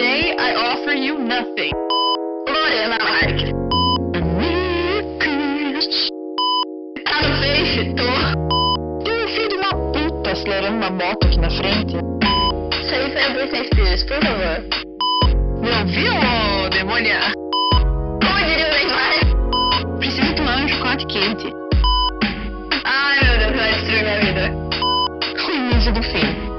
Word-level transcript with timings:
Today 0.00 0.34
I 0.38 0.54
offer 0.54 0.94
you 0.94 1.18
nothing. 1.18 1.72
Lorena 2.48 2.96
Marques. 3.04 3.52
Tá 7.04 7.20
no 7.20 7.36
Face, 7.36 7.84
tô. 7.98 9.04
Tem 9.04 9.24
um 9.24 9.28
filho 9.28 9.48
de 9.50 9.56
uma 9.56 9.92
puta 9.92 10.30
acelerando 10.30 10.76
uma 10.78 10.88
moto 10.88 11.26
aqui 11.26 11.38
na 11.38 11.50
frente. 11.50 11.96
Aí 12.90 13.10
foi 13.12 13.22
a 13.22 13.28
Britney 13.28 13.66
Spears, 13.66 14.02
por 14.04 14.16
favor. 14.24 14.64
Não 15.60 15.86
viu, 15.88 16.14
ô 16.14 16.70
demônia? 16.70 17.20
Como 18.24 18.38
diria 18.46 18.68
o 18.68 18.72
Neymar? 18.72 19.98
Preciso 19.98 20.34
tomar 20.34 20.64
um 20.64 20.68
chocolate 20.68 21.06
quente. 21.08 21.52
Ai, 22.84 23.18
meu 23.22 23.38
Deus, 23.38 23.54
vai 23.54 23.74
destruir 23.74 24.02
minha 24.02 24.20
vida. 24.20 24.50
O 25.46 25.50
início 25.50 25.92
do 25.92 26.02
fim. 26.02 26.50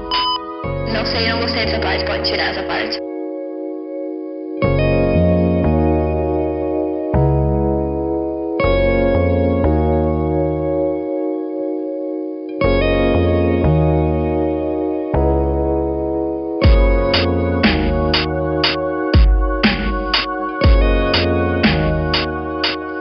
Não 0.94 1.04
sei, 1.04 1.28
não 1.28 1.40
gostei 1.40 1.66
dessa 1.66 1.80
parte, 1.80 2.04
pode 2.04 2.22
tirar 2.22 2.50
essa 2.52 2.62
parte. 2.62 3.11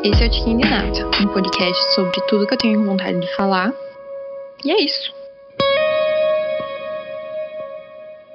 Esse 0.03 0.23
é 0.23 0.27
o 0.27 0.31
Tiquinho 0.31 0.57
de 0.59 0.69
Nato, 0.69 0.99
um 1.23 1.33
podcast 1.33 1.93
sobre 1.95 2.19
tudo 2.27 2.47
que 2.47 2.53
eu 2.53 2.57
tenho 2.57 2.83
vontade 2.85 3.19
de 3.19 3.35
falar. 3.35 3.71
E 4.63 4.71
é 4.71 4.81
isso. 4.81 5.13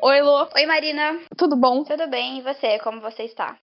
Oi, 0.02 0.20
Lô. 0.22 0.46
Oi, 0.54 0.66
Marina. 0.66 1.18
Tudo 1.36 1.56
bom? 1.56 1.82
Tudo 1.84 2.06
bem? 2.08 2.38
E 2.38 2.42
você? 2.42 2.78
Como 2.78 3.00
você 3.00 3.24
está? 3.24 3.56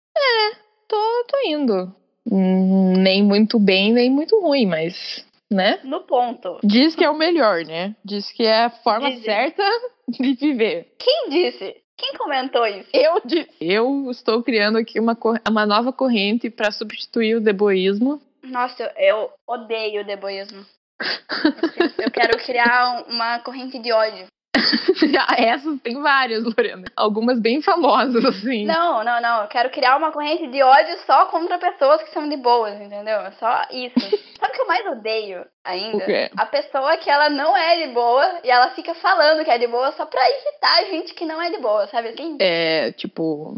Tô, 0.89 0.97
tô 1.29 1.39
indo. 1.47 1.95
Hum, 2.31 2.95
Nem 2.99 3.23
muito 3.23 3.59
bem, 3.59 3.93
nem 3.93 4.11
muito 4.11 4.41
ruim, 4.41 4.67
mas, 4.67 5.25
né? 5.51 5.79
No 5.85 6.01
ponto. 6.01 6.59
Diz 6.65 6.95
que 6.95 7.05
é 7.05 7.11
o 7.11 7.17
melhor, 7.17 7.65
né? 7.65 7.95
Diz 8.05 8.31
que 8.33 8.45
é 8.45 8.65
a 8.65 8.71
forma 8.71 9.09
Dizem. 9.11 9.25
certa 9.25 9.63
de 10.09 10.35
viver. 10.35 10.89
Quem 10.99 11.29
disse? 11.31 11.77
Quem 12.01 12.15
comentou 12.15 12.67
isso? 12.67 12.89
Eu 12.95 13.21
disse. 13.25 13.51
Eu 13.61 14.11
estou 14.11 14.43
criando 14.43 14.79
aqui 14.79 14.99
uma, 14.99 15.17
uma 15.49 15.67
nova 15.67 15.93
corrente 15.93 16.49
para 16.49 16.71
substituir 16.73 17.35
o 17.37 17.41
deboísmo. 17.43 18.21
Nossa, 18.43 18.91
eu, 18.97 19.31
odeio 19.47 20.01
o 20.01 20.05
deboísmo. 20.05 20.65
Eu 21.99 22.11
quero 22.11 22.39
criar 22.39 23.05
um- 23.07 23.15
uma 23.15 23.39
corrente 23.41 23.79
de 23.79 23.93
ódio. 23.93 24.27
Essas 25.39 25.81
tem 25.81 26.01
várias, 26.01 26.45
Lorena. 26.45 26.85
Algumas 26.97 27.41
bem 27.41 27.63
famosas, 27.63 28.25
assim. 28.25 28.65
Não, 28.65 29.05
não, 29.05 29.21
não. 29.21 29.43
Eu 29.43 29.49
quero 29.49 29.71
criar 29.71 29.97
uma 29.97 30.13
corrente 30.13 30.47
de 30.49 30.63
ódio 30.63 30.99
só 31.07 31.27
contra 31.27 31.59
pessoas 31.59 32.03
que 32.03 32.11
são 32.11 32.29
de 32.29 32.37
boas, 32.37 32.75
entendeu? 32.81 33.21
É 33.21 33.31
Só 33.33 33.67
isso. 33.71 34.01
Sabe 34.41 34.53
o 34.53 34.55
que 34.55 34.61
eu 34.61 34.67
mais 34.67 34.87
odeio 34.87 35.47
ainda? 35.65 36.31
A 36.37 36.47
pessoa 36.47 36.97
que 36.97 37.11
ela 37.11 37.31
não 37.31 37.57
é 37.57 37.87
de 37.87 37.93
boa 37.93 38.41
e 38.43 38.51
ela 38.51 38.71
fica 38.71 38.95
falando 38.95 39.45
que 39.45 39.51
é 39.51 39.59
de 39.59 39.67
boa 39.67 39.93
só 39.93 40.07
pra 40.07 40.21
irritar 40.29 40.79
a 40.79 40.85
gente 40.85 41.15
que 41.15 41.25
não 41.25 41.41
é 41.41 41.51
de 41.51 41.59
boa, 41.59 41.87
sabe 41.89 42.09
assim? 42.09 42.37
É, 42.41 42.93
tipo. 42.93 43.57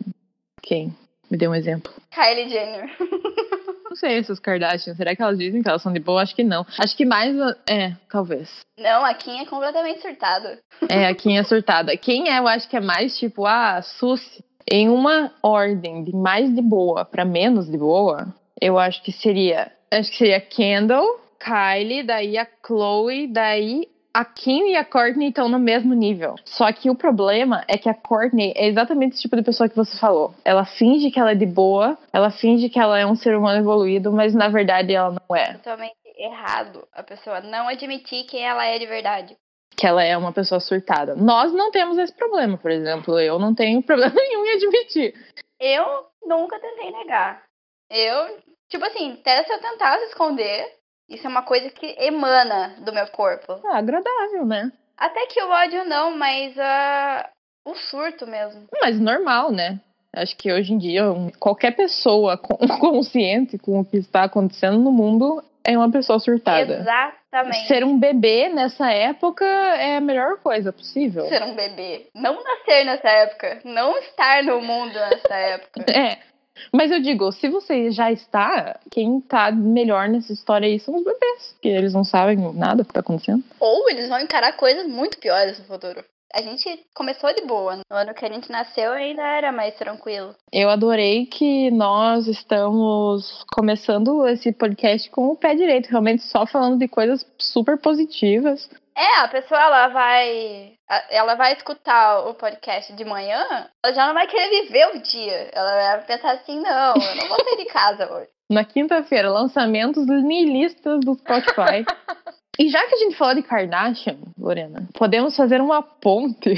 Quem? 0.62 0.94
Me 1.30 1.38
dê 1.38 1.48
um 1.48 1.54
exemplo. 1.54 1.92
Kylie 2.10 2.48
Jenner. 2.48 2.90
Não 3.92 3.96
sei, 3.96 4.16
essas 4.16 4.40
Kardashian. 4.40 4.94
Será 4.94 5.14
que 5.14 5.22
elas 5.22 5.36
dizem 5.36 5.62
que 5.62 5.68
elas 5.68 5.82
são 5.82 5.92
de 5.92 6.00
boa? 6.00 6.22
Acho 6.22 6.34
que 6.34 6.42
não. 6.42 6.64
Acho 6.78 6.96
que 6.96 7.04
mais. 7.04 7.36
É, 7.68 7.92
talvez. 8.10 8.48
Não, 8.78 9.04
a 9.04 9.12
Kim 9.12 9.38
é 9.38 9.44
completamente 9.44 10.00
surtada. 10.00 10.58
É, 10.88 11.08
a 11.08 11.14
Kim 11.14 11.36
é 11.36 11.44
surtada. 11.44 11.94
Quem 11.98 12.30
é, 12.30 12.38
eu 12.38 12.48
acho 12.48 12.66
que 12.70 12.76
é 12.76 12.80
mais 12.80 13.18
tipo, 13.18 13.44
ah, 13.44 13.82
Suzy. 13.82 14.42
Em 14.70 14.88
uma 14.88 15.30
ordem 15.42 16.04
de 16.04 16.16
mais 16.16 16.54
de 16.54 16.62
boa 16.62 17.04
pra 17.04 17.22
menos 17.22 17.70
de 17.70 17.76
boa, 17.76 18.34
eu 18.58 18.78
acho 18.78 19.02
que 19.02 19.12
seria. 19.12 19.70
Acho 19.92 20.10
que 20.10 20.16
seria 20.16 20.40
Kendall, 20.40 21.20
Kylie, 21.38 22.02
daí 22.02 22.38
a 22.38 22.48
Chloe, 22.66 23.26
daí 23.26 23.91
a 24.14 24.24
Kim 24.24 24.70
e 24.70 24.76
a 24.76 24.84
Courtney 24.84 25.28
estão 25.28 25.48
no 25.48 25.58
mesmo 25.58 25.94
nível. 25.94 26.34
Só 26.44 26.70
que 26.72 26.90
o 26.90 26.94
problema 26.94 27.64
é 27.66 27.78
que 27.78 27.88
a 27.88 27.94
Courtney 27.94 28.52
é 28.54 28.66
exatamente 28.66 29.14
esse 29.14 29.22
tipo 29.22 29.36
de 29.36 29.42
pessoa 29.42 29.68
que 29.68 29.76
você 29.76 29.98
falou. 29.98 30.34
Ela 30.44 30.64
finge 30.64 31.10
que 31.10 31.18
ela 31.18 31.32
é 31.32 31.34
de 31.34 31.46
boa, 31.46 31.96
ela 32.12 32.30
finge 32.30 32.68
que 32.68 32.78
ela 32.78 32.98
é 32.98 33.06
um 33.06 33.16
ser 33.16 33.36
humano 33.36 33.60
evoluído, 33.60 34.12
mas 34.12 34.34
na 34.34 34.48
verdade 34.48 34.92
ela 34.92 35.10
não 35.10 35.36
é. 35.36 35.54
Totalmente 35.54 35.96
errado 36.16 36.86
a 36.92 37.02
pessoa 37.02 37.40
não 37.40 37.68
admitir 37.68 38.24
quem 38.24 38.44
ela 38.44 38.64
é 38.66 38.78
de 38.78 38.86
verdade. 38.86 39.36
Que 39.74 39.86
ela 39.86 40.04
é 40.04 40.16
uma 40.16 40.32
pessoa 40.32 40.60
surtada. 40.60 41.14
Nós 41.16 41.52
não 41.52 41.70
temos 41.70 41.96
esse 41.96 42.12
problema, 42.12 42.58
por 42.58 42.70
exemplo. 42.70 43.18
Eu 43.18 43.38
não 43.38 43.54
tenho 43.54 43.82
problema 43.82 44.14
nenhum 44.14 44.44
em 44.44 44.52
admitir. 44.52 45.14
Eu 45.58 46.06
nunca 46.26 46.58
tentei 46.60 46.90
negar. 46.90 47.42
Eu, 47.90 48.38
tipo 48.68 48.84
assim, 48.84 49.12
até 49.12 49.42
se 49.44 49.52
eu 49.52 49.60
tentasse 49.60 50.04
esconder, 50.06 50.81
isso 51.14 51.26
é 51.26 51.30
uma 51.30 51.42
coisa 51.42 51.70
que 51.70 51.94
emana 51.98 52.74
do 52.78 52.92
meu 52.92 53.06
corpo. 53.08 53.60
Ah, 53.64 53.78
agradável, 53.78 54.46
né? 54.46 54.72
Até 54.96 55.26
que 55.26 55.42
o 55.42 55.50
ódio 55.50 55.84
não, 55.84 56.16
mas 56.16 56.56
ah, 56.58 57.28
o 57.64 57.74
surto 57.74 58.26
mesmo. 58.26 58.64
Mas 58.80 58.98
normal, 58.98 59.50
né? 59.50 59.80
Acho 60.14 60.36
que 60.36 60.52
hoje 60.52 60.72
em 60.72 60.78
dia 60.78 61.04
qualquer 61.38 61.74
pessoa 61.74 62.36
consciente 62.80 63.58
com 63.58 63.80
o 63.80 63.84
que 63.84 63.96
está 63.96 64.24
acontecendo 64.24 64.78
no 64.78 64.92
mundo 64.92 65.42
é 65.64 65.76
uma 65.76 65.90
pessoa 65.90 66.18
surtada. 66.18 66.80
Exatamente. 66.80 67.66
Ser 67.66 67.84
um 67.84 67.98
bebê 67.98 68.48
nessa 68.48 68.90
época 68.90 69.44
é 69.44 69.96
a 69.96 70.00
melhor 70.00 70.38
coisa 70.38 70.72
possível. 70.72 71.26
Ser 71.28 71.42
um 71.42 71.54
bebê. 71.54 72.08
Não 72.14 72.42
nascer 72.42 72.84
nessa 72.84 73.08
época. 73.08 73.60
Não 73.64 73.96
estar 73.98 74.42
no 74.42 74.60
mundo 74.60 74.94
nessa 74.94 75.34
época. 75.34 75.84
É. 75.92 76.31
Mas 76.72 76.90
eu 76.90 77.00
digo, 77.00 77.30
se 77.32 77.48
você 77.48 77.90
já 77.90 78.10
está, 78.10 78.78
quem 78.90 79.20
tá 79.20 79.50
melhor 79.50 80.08
nessa 80.08 80.32
história 80.32 80.66
aí 80.66 80.78
são 80.78 80.96
os 80.96 81.04
bebês. 81.04 81.56
Que 81.60 81.68
eles 81.68 81.94
não 81.94 82.04
sabem 82.04 82.36
nada 82.54 82.82
do 82.82 82.86
que 82.86 82.92
tá 82.92 83.00
acontecendo. 83.00 83.42
Ou 83.58 83.88
eles 83.90 84.08
vão 84.08 84.20
encarar 84.20 84.52
coisas 84.56 84.86
muito 84.86 85.18
piores 85.18 85.58
no 85.58 85.64
futuro. 85.64 86.04
A 86.34 86.40
gente 86.40 86.86
começou 86.94 87.32
de 87.34 87.42
boa. 87.42 87.76
No 87.90 87.96
ano 87.96 88.14
que 88.14 88.24
a 88.24 88.32
gente 88.32 88.50
nasceu 88.50 88.90
ainda 88.92 89.22
era 89.22 89.52
mais 89.52 89.74
tranquilo. 89.74 90.34
Eu 90.50 90.70
adorei 90.70 91.26
que 91.26 91.70
nós 91.70 92.26
estamos 92.26 93.44
começando 93.52 94.26
esse 94.26 94.50
podcast 94.50 95.10
com 95.10 95.28
o 95.28 95.36
pé 95.36 95.54
direito, 95.54 95.90
realmente 95.90 96.22
só 96.22 96.46
falando 96.46 96.78
de 96.78 96.88
coisas 96.88 97.26
super 97.38 97.76
positivas. 97.76 98.70
É, 98.94 99.20
a 99.20 99.28
pessoa 99.28 99.60
ela 99.60 99.88
vai. 99.88 100.74
Ela 101.10 101.34
vai 101.34 101.54
escutar 101.54 102.26
o 102.28 102.34
podcast 102.34 102.92
de 102.92 103.04
manhã, 103.04 103.42
ela 103.82 103.94
já 103.94 104.06
não 104.06 104.14
vai 104.14 104.26
querer 104.26 104.62
viver 104.62 104.86
o 104.94 105.02
dia. 105.02 105.50
Ela 105.52 105.96
vai 105.96 106.04
pensar 106.04 106.32
assim, 106.32 106.60
não, 106.60 106.94
eu 106.94 107.16
não 107.16 107.28
vou 107.28 107.44
sair 107.44 107.56
de 107.56 107.66
casa 107.66 108.12
hoje. 108.12 108.28
Na 108.50 108.64
quinta-feira, 108.64 109.30
lançamentos 109.30 110.06
nihilistas 110.06 111.00
do 111.00 111.14
Spotify. 111.14 111.86
e 112.58 112.68
já 112.68 112.86
que 112.86 112.94
a 112.94 112.98
gente 112.98 113.16
falou 113.16 113.34
de 113.34 113.42
Kardashian, 113.42 114.18
Lorena, 114.38 114.86
podemos 114.92 115.34
fazer 115.34 115.60
uma 115.60 115.82
ponte. 115.82 116.54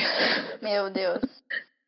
Meu 0.61 0.91
Deus. 0.91 1.23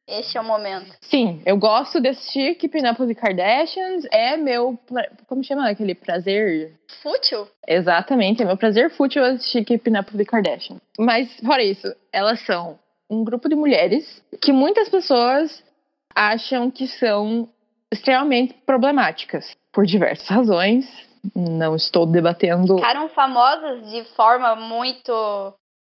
Este 0.09 0.39
é 0.39 0.41
o 0.41 0.44
momento. 0.44 0.94
Sim, 1.00 1.43
eu 1.44 1.56
gosto 1.56 2.00
de 2.00 2.09
assistir 2.09 2.55
Keeping 2.55 2.87
Up 2.89 3.03
with 3.03 3.09
the 3.09 3.21
Kardashians. 3.21 4.06
É 4.12 4.37
meu. 4.37 4.78
Como 5.27 5.43
chama 5.43 5.69
aquele 5.69 5.97
prazer? 5.97 6.75
Fútil? 7.03 7.49
Exatamente, 7.67 8.43
é 8.43 8.44
meu 8.44 8.56
prazer 8.56 8.91
fútil 8.91 9.25
assistir 9.25 9.65
Keeping 9.65 9.99
Up 9.99 10.11
with 10.12 10.25
the 10.25 10.31
Kardashians. 10.31 10.81
Mas, 10.99 11.28
fora 11.41 11.62
isso, 11.62 11.93
elas 12.12 12.41
são 12.47 12.78
um 13.11 13.25
grupo 13.25 13.49
de 13.49 13.56
mulheres 13.56 14.22
que 14.41 14.53
muitas 14.53 14.89
pessoas 14.89 15.65
acham 16.15 16.71
que 16.71 16.87
são 16.87 17.49
extremamente 17.93 18.55
problemáticas. 18.65 19.56
Por 19.73 19.84
diversas 19.84 20.28
razões. 20.28 20.87
Não 21.34 21.75
estou 21.75 22.06
debatendo. 22.06 22.77
Ficaram 22.77 23.09
famosas 23.09 23.91
de 23.91 24.05
forma 24.15 24.55
muito 24.55 25.12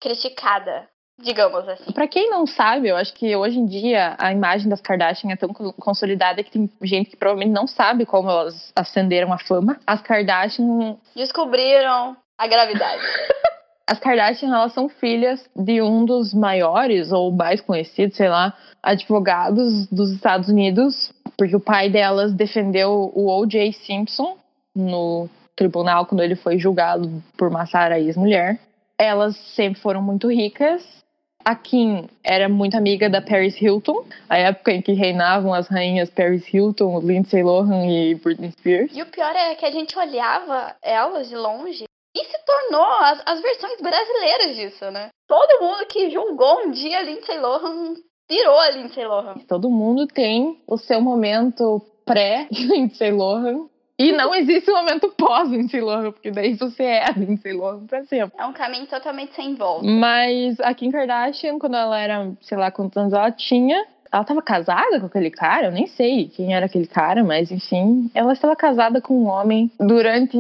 criticada, 0.01 0.89
digamos 1.23 1.69
assim. 1.69 1.93
Pra 1.93 2.07
quem 2.09 2.29
não 2.31 2.47
sabe, 2.47 2.89
eu 2.89 2.97
acho 2.97 3.13
que 3.15 3.35
hoje 3.35 3.59
em 3.59 3.67
dia 3.67 4.15
a 4.19 4.33
imagem 4.33 4.69
das 4.69 4.81
Kardashian 4.81 5.31
é 5.33 5.37
tão 5.37 5.51
co- 5.53 5.73
consolidada 5.75 6.43
que 6.43 6.51
tem 6.51 6.71
gente 6.83 7.11
que 7.11 7.17
provavelmente 7.17 7.55
não 7.55 7.67
sabe 7.67 8.05
como 8.05 8.29
elas 8.31 8.73
ascenderam 8.77 9.33
à 9.33 9.39
fama. 9.39 9.79
As 9.87 10.03
Kardashian 10.03 10.97
Descobriram 11.17 12.17
a 12.37 12.47
gravidade. 12.47 13.03
As 13.89 13.99
Kardashian, 13.99 14.55
elas 14.55 14.73
são 14.73 14.89
filhas 14.89 15.45
de 15.57 15.83
um 15.83 16.05
dos 16.05 16.33
maiores 16.33 17.11
ou 17.13 17.33
mais 17.33 17.61
conhecidos, 17.61 18.17
sei 18.17 18.29
lá, 18.29 18.55
advogados 18.83 19.87
dos 19.89 20.13
Estados 20.13 20.49
Unidos, 20.49 21.13
porque 21.37 21.57
o 21.57 21.61
pai 21.61 21.91
delas 21.91 22.33
defendeu 22.33 23.11
o 23.15 23.29
O.J. 23.41 23.73
Simpson 23.73 24.37
no 24.75 25.29
tribunal 25.57 26.07
quando 26.07 26.23
ele 26.23 26.37
foi 26.37 26.59
julgado 26.59 27.23
por 27.37 27.51
matar 27.51 27.93
a 27.93 27.99
ex-mulher. 27.99 28.59
Elas 28.97 29.37
sempre 29.55 29.81
foram 29.81 30.01
muito 30.01 30.29
ricas. 30.31 31.02
A 31.45 31.57
Kim 31.57 32.09
era 32.23 32.49
muito 32.49 32.77
amiga 32.77 33.11
da 33.11 33.21
Paris 33.21 33.61
Hilton, 33.61 34.05
a 34.29 34.39
época 34.39 34.73
em 34.73 34.83
que 34.83 34.93
reinavam 34.93 35.53
as 35.53 35.69
rainhas 35.69 36.11
Paris 36.11 36.47
Hilton, 36.53 37.01
Lindsay 37.01 37.43
Lohan 37.43 37.87
e 37.87 38.15
Britney 38.15 38.53
Spears. 38.53 38.97
E 38.97 39.03
o 39.03 39.07
pior 39.07 39.35
é 39.35 39.55
que 39.55 39.67
a 39.67 39.71
gente 39.71 39.99
olhava 39.99 40.77
elas 40.83 41.29
de 41.29 41.37
longe 41.37 41.85
e 42.15 42.25
se 42.25 42.39
tornou 42.45 42.85
as, 42.85 43.23
as 43.27 43.41
versões 43.41 43.81
brasileiras 43.81 44.57
disso, 44.57 44.91
né? 44.91 45.09
Todo 45.27 45.63
mundo 45.63 45.87
que 45.87 46.11
julgou 46.11 46.67
um 46.67 46.71
dia 46.71 47.03
Lindsay 47.03 47.39
Lohan 47.39 47.95
virou 48.31 48.59
a 48.59 48.71
Lindsay 48.71 49.07
Lohan. 49.07 49.35
Todo 49.49 49.71
mundo 49.71 50.07
tem 50.07 50.63
o 50.67 50.77
seu 50.77 51.01
momento 51.01 51.81
pré-Lindsay 52.05 53.11
Lohan. 53.11 53.69
E 54.03 54.13
não 54.13 54.35
existe 54.35 54.69
o 54.69 54.75
momento 54.75 55.09
pós-Lindsay 55.17 55.81
Lohan, 55.81 56.11
porque 56.11 56.31
daí 56.31 56.55
você 56.55 56.83
é 56.83 57.09
a 57.09 57.13
Lindsay 57.13 57.53
Lohan 57.53 57.87
pra 57.87 58.05
sempre. 58.05 58.37
É 58.37 58.45
um 58.45 58.53
caminho 58.53 58.87
totalmente 58.87 59.35
sem 59.35 59.55
volta. 59.55 59.87
Mas 59.87 60.59
a 60.59 60.75
Kim 60.75 60.91
Kardashian, 60.91 61.59
quando 61.59 61.77
ela 61.77 61.99
era, 61.99 62.33
sei 62.41 62.59
lá 62.59 62.71
quantos 62.71 62.97
anos 62.97 63.13
ela 63.13 63.31
tinha, 63.31 63.87
ela 64.13 64.23
estava 64.23 64.43
casada 64.43 64.99
com 64.99 65.07
aquele 65.07 65.31
cara, 65.31 65.69
eu 65.69 65.73
nem 65.73 65.87
sei 65.87 66.29
quem 66.29 66.55
era 66.55 66.67
aquele 66.67 66.87
cara, 66.87 67.23
mas 67.23 67.51
enfim, 67.51 68.11
ela 68.13 68.33
estava 68.33 68.57
casada 68.57 69.01
com 69.01 69.15
um 69.15 69.29
homem 69.29 69.71
durante 69.79 70.37